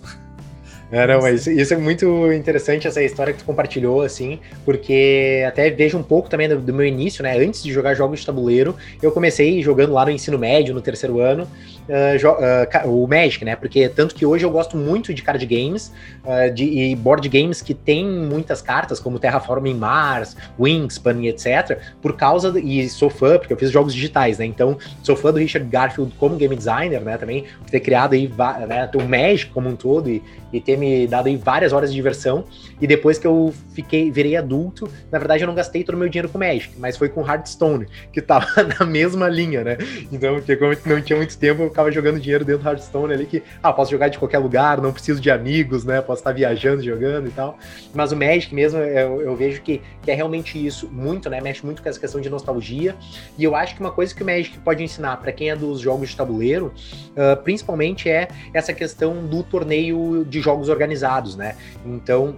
É, 0.91 1.07
não, 1.07 1.19
mas 1.19 1.47
isso 1.47 1.73
é 1.73 1.77
muito 1.77 2.31
interessante, 2.31 2.87
essa 2.87 3.01
história 3.01 3.33
que 3.33 3.39
tu 3.39 3.45
compartilhou, 3.45 4.03
assim, 4.03 4.39
porque 4.63 5.43
até 5.47 5.69
vejo 5.71 5.97
um 5.97 6.03
pouco 6.03 6.29
também 6.29 6.47
do, 6.47 6.59
do, 6.59 6.73
meu 6.73 6.85
início, 6.85 7.23
né? 7.23 7.37
Antes 7.37 7.63
de 7.63 7.73
jogar 7.73 7.95
jogos 7.95 8.19
de 8.19 8.25
tabuleiro, 8.25 8.75
eu 9.01 9.11
comecei 9.11 9.63
jogando 9.63 9.93
lá 9.93 10.05
no 10.05 10.11
ensino 10.11 10.37
médio, 10.37 10.75
no 10.75 10.81
terceiro 10.81 11.19
ano, 11.19 11.47
uh, 11.89 12.89
o 12.89 13.07
Magic, 13.07 13.43
né? 13.43 13.55
Porque 13.55 13.87
tanto 13.89 14.15
que 14.15 14.25
hoje 14.25 14.45
eu 14.45 14.51
gosto 14.51 14.77
muito 14.77 15.13
de 15.13 15.21
card 15.21 15.45
games 15.45 15.91
uh, 16.23 16.53
de, 16.53 16.63
e 16.63 16.95
board 16.95 17.27
games 17.29 17.61
que 17.61 17.73
tem 17.73 18.05
muitas 18.05 18.61
cartas, 18.61 18.99
como 18.99 19.19
Terraforming 19.19 19.75
Mars, 19.75 20.35
Wingspan 20.59 21.21
e 21.21 21.29
etc., 21.29 21.79
por 22.01 22.15
causa, 22.15 22.59
e 22.59 22.87
sou 22.89 23.09
fã, 23.09 23.37
porque 23.37 23.53
eu 23.53 23.57
fiz 23.57 23.71
jogos 23.71 23.93
digitais, 23.93 24.37
né? 24.37 24.45
Então, 24.45 24.77
sou 25.03 25.15
fã 25.15 25.31
do 25.31 25.39
Richard 25.39 25.67
Garfield 25.69 26.13
como 26.17 26.35
game 26.35 26.55
designer, 26.55 27.01
né? 27.01 27.17
Também, 27.17 27.45
por 27.61 27.69
ter 27.69 27.79
criado 27.79 28.13
aí 28.13 28.31
né, 28.67 28.89
o 28.95 29.03
Magic 29.03 29.51
como 29.51 29.69
um 29.69 29.75
todo 29.75 30.09
e, 30.09 30.21
e 30.51 30.59
ter 30.59 30.77
me 30.77 31.07
dado 31.07 31.27
aí 31.27 31.35
várias 31.35 31.73
horas 31.73 31.89
de 31.89 31.95
diversão. 31.95 32.45
E 32.81 32.87
depois 32.87 33.17
que 33.17 33.27
eu 33.27 33.53
fiquei, 33.73 34.11
virei 34.11 34.35
adulto, 34.35 34.89
na 35.11 35.17
verdade 35.17 35.43
eu 35.43 35.47
não 35.47 35.55
gastei 35.55 35.83
todo 35.83 35.95
o 35.95 35.97
meu 35.97 36.09
dinheiro 36.09 36.29
com 36.29 36.37
Magic, 36.37 36.73
mas 36.77 36.97
foi 36.97 37.09
com 37.09 37.25
Hearthstone, 37.25 37.87
que 38.11 38.21
tava 38.21 38.47
na 38.79 38.85
mesma 38.85 39.27
linha, 39.27 39.63
né? 39.63 39.77
Então, 40.11 40.35
porque 40.35 40.55
como 40.55 40.75
não 40.85 41.01
tinha 41.01 41.17
muito 41.17 41.37
tempo, 41.37 41.69
ficava 41.75 41.91
jogando 41.91 42.21
dinheiro 42.21 42.45
dentro 42.45 42.63
do 42.63 42.69
Hearthstone 42.69 43.13
ali, 43.13 43.25
que, 43.25 43.43
ah, 43.61 43.73
posso 43.73 43.91
jogar 43.91 44.07
de 44.07 44.17
qualquer 44.17 44.37
lugar, 44.37 44.79
não 44.81 44.93
preciso 44.93 45.19
de 45.19 45.29
amigos, 45.29 45.83
né? 45.83 46.01
Posso 46.01 46.21
estar 46.21 46.31
viajando, 46.31 46.81
jogando 46.81 47.27
e 47.27 47.31
tal. 47.31 47.59
Mas 47.93 48.13
o 48.13 48.15
Magic 48.15 48.55
mesmo, 48.55 48.79
eu, 48.79 49.21
eu 49.21 49.35
vejo 49.35 49.61
que, 49.61 49.81
que 50.01 50.09
é 50.09 50.13
realmente 50.13 50.63
isso, 50.65 50.87
muito, 50.89 51.29
né? 51.29 51.41
Mexe 51.41 51.65
muito 51.65 51.83
com 51.83 51.89
essa 51.89 51.99
questão 51.99 52.21
de 52.21 52.29
nostalgia. 52.29 52.95
E 53.37 53.43
eu 53.43 53.55
acho 53.55 53.75
que 53.75 53.81
uma 53.81 53.91
coisa 53.91 54.15
que 54.15 54.23
o 54.23 54.25
Magic 54.25 54.57
pode 54.59 54.81
ensinar 54.81 55.17
para 55.17 55.33
quem 55.33 55.49
é 55.49 55.55
dos 55.55 55.81
jogos 55.81 56.09
de 56.09 56.15
tabuleiro, 56.15 56.73
uh, 57.11 57.43
principalmente 57.43 58.09
é 58.09 58.29
essa 58.53 58.71
questão 58.71 59.25
do 59.25 59.43
torneio 59.43 60.23
de 60.23 60.39
jogos 60.39 60.69
organizados, 60.69 61.35
né? 61.35 61.57
Então, 61.85 62.37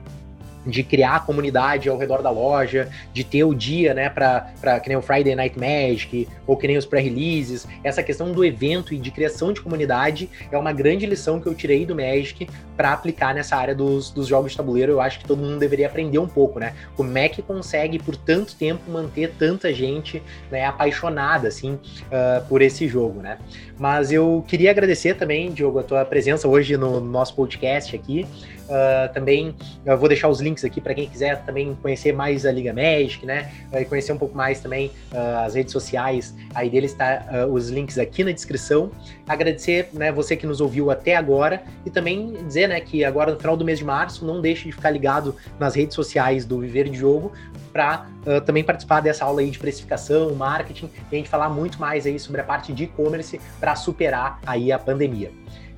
de 0.68 0.84
criar 0.84 1.16
a 1.16 1.20
comunidade 1.20 1.90
ao 1.90 1.98
redor 1.98 2.22
da 2.22 2.30
loja, 2.30 2.90
de 3.14 3.24
ter 3.24 3.44
o 3.44 3.54
dia, 3.54 3.94
né, 3.94 4.10
para 4.10 4.80
que 4.80 4.90
nem 4.90 4.98
o 4.98 5.02
Friday 5.02 5.36
Night 5.36 5.58
Magic, 5.58 6.28
ou 6.46 6.58
que 6.58 6.68
nem 6.68 6.78
os 6.78 6.86
pré-releases. 6.86 7.68
Essa 7.84 8.04
questão 8.04 8.32
do 8.32 8.44
evento 8.44 8.94
e 8.94 8.98
de 8.98 9.10
criação 9.12 9.54
de 9.54 9.62
comunidade 9.62 10.30
é 10.52 10.58
uma 10.58 10.74
grande 10.74 11.06
lição 11.06 11.40
que 11.40 11.48
eu 11.48 11.56
tirei 11.56 11.86
do 11.86 11.96
Magic 11.96 12.48
para 12.76 12.94
aplicar 12.94 13.34
nessa 13.34 13.56
área 13.56 13.74
dos, 13.74 14.12
dos 14.12 14.28
jogos 14.28 14.52
de 14.52 14.58
tabuleiro. 14.58 14.92
Eu 14.92 15.02
acho 15.02 15.20
que 15.20 15.26
todo 15.26 15.42
mundo 15.42 15.58
deveria 15.58 15.88
aprender 15.88 16.20
um 16.20 16.28
pouco, 16.28 16.60
né? 16.60 16.74
Como 16.96 17.18
é 17.18 17.28
que 17.28 17.42
consegue, 17.42 17.98
por 17.98 18.16
tanto 18.16 18.56
tempo, 18.56 18.90
manter 18.90 19.34
tanta 19.38 19.74
gente 19.74 20.22
né, 20.52 20.66
apaixonada, 20.66 21.48
assim, 21.48 21.74
uh, 21.74 22.46
por 22.48 22.62
esse 22.62 22.88
jogo, 22.88 23.22
né? 23.22 23.38
Mas 23.78 24.12
eu 24.12 24.44
queria 24.48 24.72
agradecer 24.72 25.16
também, 25.16 25.52
Diogo, 25.52 25.80
a 25.80 25.84
tua 25.84 26.06
presença 26.06 26.48
hoje 26.48 26.78
no 26.78 27.00
nosso 27.00 27.36
podcast 27.36 27.96
aqui. 27.96 28.26
Uh, 28.68 29.14
também 29.14 29.56
eu 29.86 29.98
vou 29.98 30.10
deixar 30.10 30.28
os 30.28 30.42
links 30.42 30.57
aqui 30.65 30.82
para 30.82 30.93
quem 30.93 31.08
quiser 31.08 31.43
também 31.43 31.76
conhecer 31.82 32.13
mais 32.13 32.46
a 32.46 32.52
Liga 32.52 32.74
Magic, 32.74 33.26
né? 33.26 33.52
E 33.74 33.86
conhecer 33.86 34.12
um 34.12 34.17
pouco 34.17 34.36
mais 34.36 34.60
também 34.60 34.91
uh, 35.12 35.46
as 35.46 35.56
redes 35.56 35.72
sociais. 35.72 36.36
Aí 36.54 36.70
deles 36.70 36.91
está 36.91 37.26
uh, 37.32 37.52
os 37.52 37.70
links 37.70 37.98
aqui 37.98 38.24
na 38.24 38.32
descrição. 38.32 38.91
Agradecer, 39.28 39.89
né, 39.93 40.12
você 40.12 40.36
que 40.36 40.48
nos 40.48 40.62
ouviu 40.62 40.89
até 40.89 41.15
agora 41.15 41.63
e 41.86 41.89
também 41.89 42.34
dizer, 42.46 42.67
né, 42.70 42.80
que 42.80 43.04
agora 43.04 43.34
no 43.34 43.39
final 43.39 43.58
do 43.58 43.65
mês 43.65 43.80
de 43.80 43.86
março 43.86 44.26
não 44.26 44.41
deixe 44.41 44.65
de 44.65 44.72
ficar 44.72 44.89
ligado 44.89 45.36
nas 45.60 45.76
redes 45.76 45.96
sociais 45.96 46.46
do 46.46 46.60
Viver 46.60 46.89
de 46.89 46.98
Jogo 46.98 47.32
para 47.74 48.08
também 48.46 48.63
participar 48.63 49.02
dessa 49.02 49.24
aula 49.24 49.41
aí 49.41 49.52
de 49.52 49.60
precificação, 49.60 50.34
marketing 50.34 50.89
e 51.12 51.15
a 51.15 51.17
gente 51.17 51.30
falar 51.30 51.50
muito 51.50 51.80
mais 51.80 52.06
aí 52.06 52.20
sobre 52.20 52.41
a 52.41 52.43
parte 52.43 52.74
de 52.74 52.86
e-commerce 52.86 53.39
para 53.60 53.76
superar 53.76 54.39
aí 54.46 54.72
a 54.72 54.80
pandemia. 54.80 55.32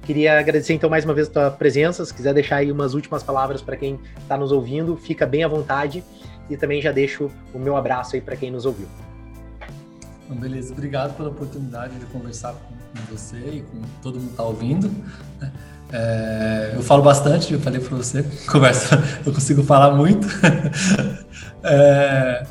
Queria 0.03 0.39
agradecer 0.39 0.73
então 0.73 0.89
mais 0.89 1.05
uma 1.05 1.13
vez 1.13 1.27
a 1.27 1.31
tua 1.31 1.51
presença. 1.51 2.03
Se 2.03 2.13
quiser 2.13 2.33
deixar 2.33 2.57
aí 2.57 2.71
umas 2.71 2.93
últimas 2.93 3.21
palavras 3.21 3.61
para 3.61 3.77
quem 3.77 3.99
está 4.19 4.37
nos 4.37 4.51
ouvindo, 4.51 4.95
fica 4.95 5.25
bem 5.25 5.43
à 5.43 5.47
vontade. 5.47 6.03
E 6.49 6.57
também 6.57 6.81
já 6.81 6.91
deixo 6.91 7.29
o 7.53 7.59
meu 7.59 7.75
abraço 7.77 8.15
aí 8.15 8.21
para 8.21 8.35
quem 8.35 8.49
nos 8.49 8.65
ouviu. 8.65 8.87
Então, 10.25 10.37
beleza, 10.37 10.73
obrigado 10.73 11.15
pela 11.15 11.29
oportunidade 11.29 11.95
de 11.95 12.05
conversar 12.07 12.53
com 12.53 13.15
você 13.15 13.37
e 13.37 13.61
com 13.61 13.81
todo 14.01 14.15
mundo 14.15 14.25
que 14.25 14.31
está 14.31 14.43
ouvindo. 14.43 14.91
Né? 15.39 15.51
É, 15.91 16.73
eu 16.75 16.83
falo 16.83 17.01
bastante, 17.01 17.53
eu 17.53 17.59
falei 17.59 17.79
para 17.79 17.97
você, 17.97 18.23
conversa, 18.49 19.01
eu 19.25 19.33
consigo 19.33 19.63
falar 19.63 19.95
muito. 19.95 20.27
é, 21.63 22.45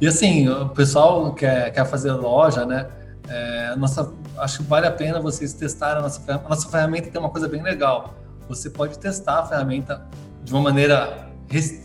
e 0.00 0.06
assim, 0.06 0.48
o 0.48 0.68
pessoal 0.70 1.34
quer, 1.34 1.70
quer 1.72 1.84
fazer 1.84 2.12
loja, 2.12 2.64
né? 2.64 2.86
É, 3.28 3.76
nossa, 3.76 4.10
acho 4.40 4.58
que 4.58 4.64
vale 4.64 4.86
a 4.86 4.92
pena 4.92 5.20
vocês 5.20 5.52
testarem 5.52 5.98
a 5.98 6.02
nossa 6.02 6.20
ferramenta. 6.20 6.46
A 6.46 6.50
nossa 6.50 6.68
ferramenta 6.68 7.10
tem 7.10 7.20
uma 7.20 7.30
coisa 7.30 7.48
bem 7.48 7.62
legal. 7.62 8.14
Você 8.48 8.70
pode 8.70 8.98
testar 8.98 9.40
a 9.40 9.46
ferramenta 9.46 10.06
de 10.42 10.52
uma 10.52 10.62
maneira 10.62 11.28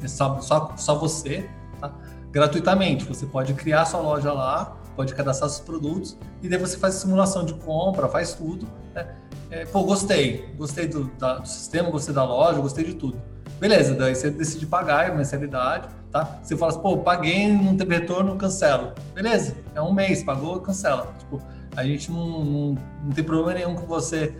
só, 0.07 0.39
só, 0.41 0.73
só 0.77 0.95
você, 0.95 1.49
tá? 1.79 1.91
gratuitamente. 2.31 3.05
Você 3.05 3.25
pode 3.25 3.53
criar 3.53 3.85
sua 3.85 3.99
loja 3.99 4.31
lá, 4.31 4.77
pode 4.95 5.13
cadastrar 5.13 5.49
seus 5.49 5.61
produtos 5.61 6.17
e 6.41 6.49
daí 6.49 6.59
você 6.59 6.77
faz 6.77 6.95
simulação 6.95 7.45
de 7.45 7.53
compra, 7.53 8.07
faz 8.07 8.33
tudo. 8.33 8.67
Né? 8.93 9.07
É, 9.49 9.65
pô, 9.65 9.83
gostei, 9.83 10.53
gostei 10.57 10.87
do, 10.87 11.05
da, 11.19 11.39
do 11.39 11.47
sistema, 11.47 11.89
gostei 11.89 12.13
da 12.13 12.23
loja, 12.23 12.59
gostei 12.59 12.83
de 12.83 12.95
tudo. 12.95 13.21
Beleza, 13.59 13.93
daí 13.93 14.15
você 14.15 14.29
decide 14.29 14.65
pagar 14.65 15.09
a 15.09 15.13
mensalidade, 15.13 15.87
tá? 16.11 16.39
Você 16.41 16.57
fala 16.57 16.71
assim, 16.71 16.81
pô, 16.81 16.97
paguei, 16.97 17.47
não 17.53 17.77
teve 17.77 17.97
retorno, 17.97 18.35
cancelo. 18.35 18.93
Beleza, 19.13 19.55
é 19.73 19.81
um 19.81 19.93
mês, 19.93 20.23
pagou, 20.23 20.59
cancela. 20.59 21.13
Tipo, 21.19 21.41
a 21.75 21.83
gente 21.83 22.11
não, 22.11 22.45
não, 22.45 22.77
não 23.03 23.11
tem 23.13 23.23
problema 23.23 23.53
nenhum 23.53 23.75
com 23.75 23.85
você 23.85 24.33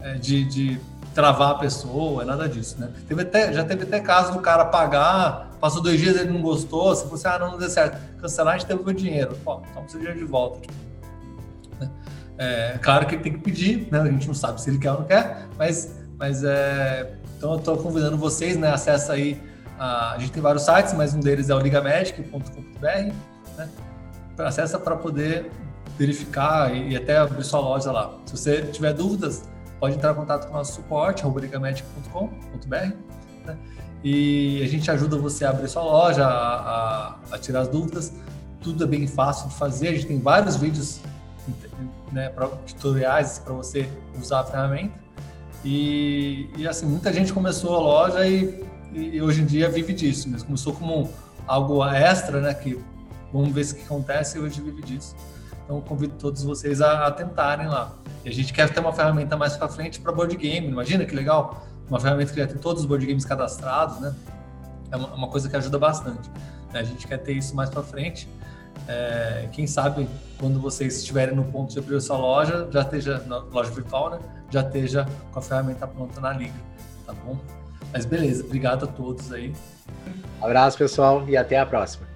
é, 0.00 0.14
de, 0.14 0.44
de 0.44 0.80
travar 1.14 1.52
a 1.52 1.54
pessoa, 1.56 2.22
é 2.22 2.24
nada 2.24 2.48
disso, 2.48 2.80
né? 2.80 2.90
Teve 3.06 3.22
até, 3.22 3.52
já 3.52 3.64
teve 3.64 3.82
até 3.84 4.00
caso 4.00 4.32
do 4.32 4.40
cara 4.40 4.64
pagar, 4.64 5.50
passou 5.60 5.82
dois 5.82 6.00
dias 6.00 6.16
ele 6.16 6.30
não 6.30 6.40
gostou, 6.40 6.94
se 6.94 7.06
você, 7.06 7.28
ah, 7.28 7.38
não, 7.38 7.52
não 7.52 7.58
deu 7.58 7.68
certo, 7.68 8.00
cancelar, 8.20 8.54
a 8.54 8.58
gente 8.58 8.68
teve 8.68 8.80
o 8.80 8.94
dinheiro. 8.94 9.36
Pô, 9.44 9.60
toma 9.74 9.88
seu 9.88 9.98
dinheiro 9.98 10.18
de 10.18 10.24
volta. 10.24 10.68
Né? 11.78 11.90
É 12.38 12.78
claro 12.80 13.06
que 13.06 13.16
ele 13.16 13.22
tem 13.22 13.32
que 13.32 13.40
pedir, 13.40 13.88
né? 13.90 14.00
A 14.00 14.06
gente 14.06 14.26
não 14.26 14.34
sabe 14.34 14.60
se 14.60 14.70
ele 14.70 14.78
quer 14.78 14.92
ou 14.92 15.00
não 15.00 15.06
quer, 15.06 15.48
mas, 15.58 15.94
mas 16.18 16.42
é, 16.44 17.14
então 17.36 17.52
eu 17.52 17.58
estou 17.58 17.76
convidando 17.76 18.16
vocês, 18.16 18.56
né? 18.56 18.70
Acessa 18.70 19.12
aí, 19.12 19.40
a, 19.78 20.12
a, 20.12 20.18
gente 20.18 20.32
tem 20.32 20.42
vários 20.42 20.64
sites, 20.64 20.92
mas 20.92 21.12
um 21.12 21.20
deles 21.20 21.50
é 21.50 21.54
o 21.54 21.58
ligamedic.com.br, 21.58 22.86
né? 23.56 23.68
Acessa 24.38 24.78
para 24.78 24.96
poder 24.96 25.50
verificar 26.00 26.74
e, 26.74 26.96
até 26.96 27.18
abrir 27.18 27.44
sua 27.44 27.60
loja 27.60 27.92
lá. 27.92 28.18
Se 28.24 28.34
você 28.34 28.62
tiver 28.62 28.94
dúvidas, 28.94 29.46
pode 29.78 29.96
entrar 29.96 30.12
em 30.12 30.14
contato 30.14 30.46
com 30.46 30.54
o 30.54 30.56
nosso 30.56 30.76
suporte, 30.76 31.24
ligamedic.com.br, 31.26 32.74
né? 33.44 33.58
e 34.02 34.62
a 34.64 34.66
gente 34.66 34.90
ajuda 34.90 35.18
você 35.18 35.44
a 35.44 35.50
abrir 35.50 35.68
sua 35.68 35.82
loja, 35.82 36.24
a, 36.24 36.54
a, 36.54 37.16
a, 37.32 37.38
tirar 37.38 37.60
as 37.60 37.68
dúvidas. 37.68 38.14
Tudo 38.62 38.84
é 38.84 38.86
bem 38.86 39.06
fácil 39.06 39.50
de 39.50 39.56
fazer. 39.56 39.88
A 39.88 39.92
gente 39.92 40.06
tem 40.06 40.18
vários 40.18 40.56
vídeos, 40.56 41.00
né, 42.10 42.30
pra, 42.30 42.46
tutoriais 42.46 43.38
para 43.38 43.52
você 43.52 43.86
usar 44.18 44.40
a 44.40 44.44
ferramenta. 44.44 44.98
E, 45.62 46.48
e, 46.56 46.66
assim, 46.66 46.86
muita 46.86 47.12
gente 47.12 47.30
começou 47.30 47.76
a 47.76 47.78
loja 47.78 48.26
e, 48.26 48.64
e, 48.94 49.20
hoje 49.20 49.42
em 49.42 49.44
dia 49.44 49.68
vive 49.68 49.92
disso. 49.92 50.30
Mas 50.30 50.42
começou 50.42 50.72
como 50.72 51.10
algo 51.46 51.84
extra, 51.84 52.40
né? 52.40 52.54
Que 52.54 52.82
vamos 53.30 53.52
ver 53.52 53.66
o 53.66 53.74
que 53.74 53.82
acontece 53.82 54.38
e 54.38 54.40
hoje 54.40 54.62
vive 54.62 54.80
disso. 54.80 55.14
Então 55.70 55.80
convido 55.80 56.14
todos 56.18 56.42
vocês 56.42 56.80
a, 56.80 57.06
a 57.06 57.12
tentarem 57.12 57.68
lá. 57.68 57.92
E 58.24 58.28
a 58.28 58.32
gente 58.32 58.52
quer 58.52 58.68
ter 58.68 58.80
uma 58.80 58.92
ferramenta 58.92 59.36
mais 59.36 59.56
para 59.56 59.68
frente 59.68 60.00
para 60.00 60.10
board 60.10 60.36
game. 60.36 60.66
Imagina 60.66 61.04
que 61.04 61.14
legal, 61.14 61.64
uma 61.88 62.00
ferramenta 62.00 62.32
que 62.32 62.40
já 62.40 62.46
tem 62.48 62.58
todos 62.58 62.82
os 62.82 62.88
board 62.88 63.06
games 63.06 63.24
cadastrados, 63.24 64.00
né? 64.00 64.12
É 64.90 64.96
uma, 64.96 65.14
uma 65.14 65.28
coisa 65.28 65.48
que 65.48 65.54
ajuda 65.54 65.78
bastante. 65.78 66.28
A 66.74 66.82
gente 66.82 67.06
quer 67.06 67.18
ter 67.18 67.34
isso 67.34 67.54
mais 67.54 67.70
para 67.70 67.84
frente. 67.84 68.28
É, 68.88 69.48
quem 69.52 69.64
sabe 69.64 70.08
quando 70.40 70.60
vocês 70.60 70.96
estiverem 70.96 71.36
no 71.36 71.44
ponto 71.44 71.72
de 71.72 71.78
abrir 71.78 71.94
a 71.94 72.00
sua 72.00 72.18
loja, 72.18 72.66
já 72.72 72.80
esteja 72.80 73.18
na 73.28 73.38
loja 73.38 73.70
virtual, 73.70 74.10
né? 74.10 74.18
Já 74.50 74.62
esteja 74.62 75.06
com 75.30 75.38
a 75.38 75.42
ferramenta 75.42 75.86
pronta 75.86 76.20
na 76.20 76.32
liga, 76.32 76.58
tá 77.06 77.12
bom? 77.12 77.38
Mas 77.92 78.04
beleza, 78.04 78.42
obrigado 78.42 78.86
a 78.86 78.88
todos 78.88 79.32
aí. 79.32 79.54
Abraço, 80.42 80.76
pessoal, 80.76 81.28
e 81.28 81.36
até 81.36 81.60
a 81.60 81.66
próxima. 81.66 82.09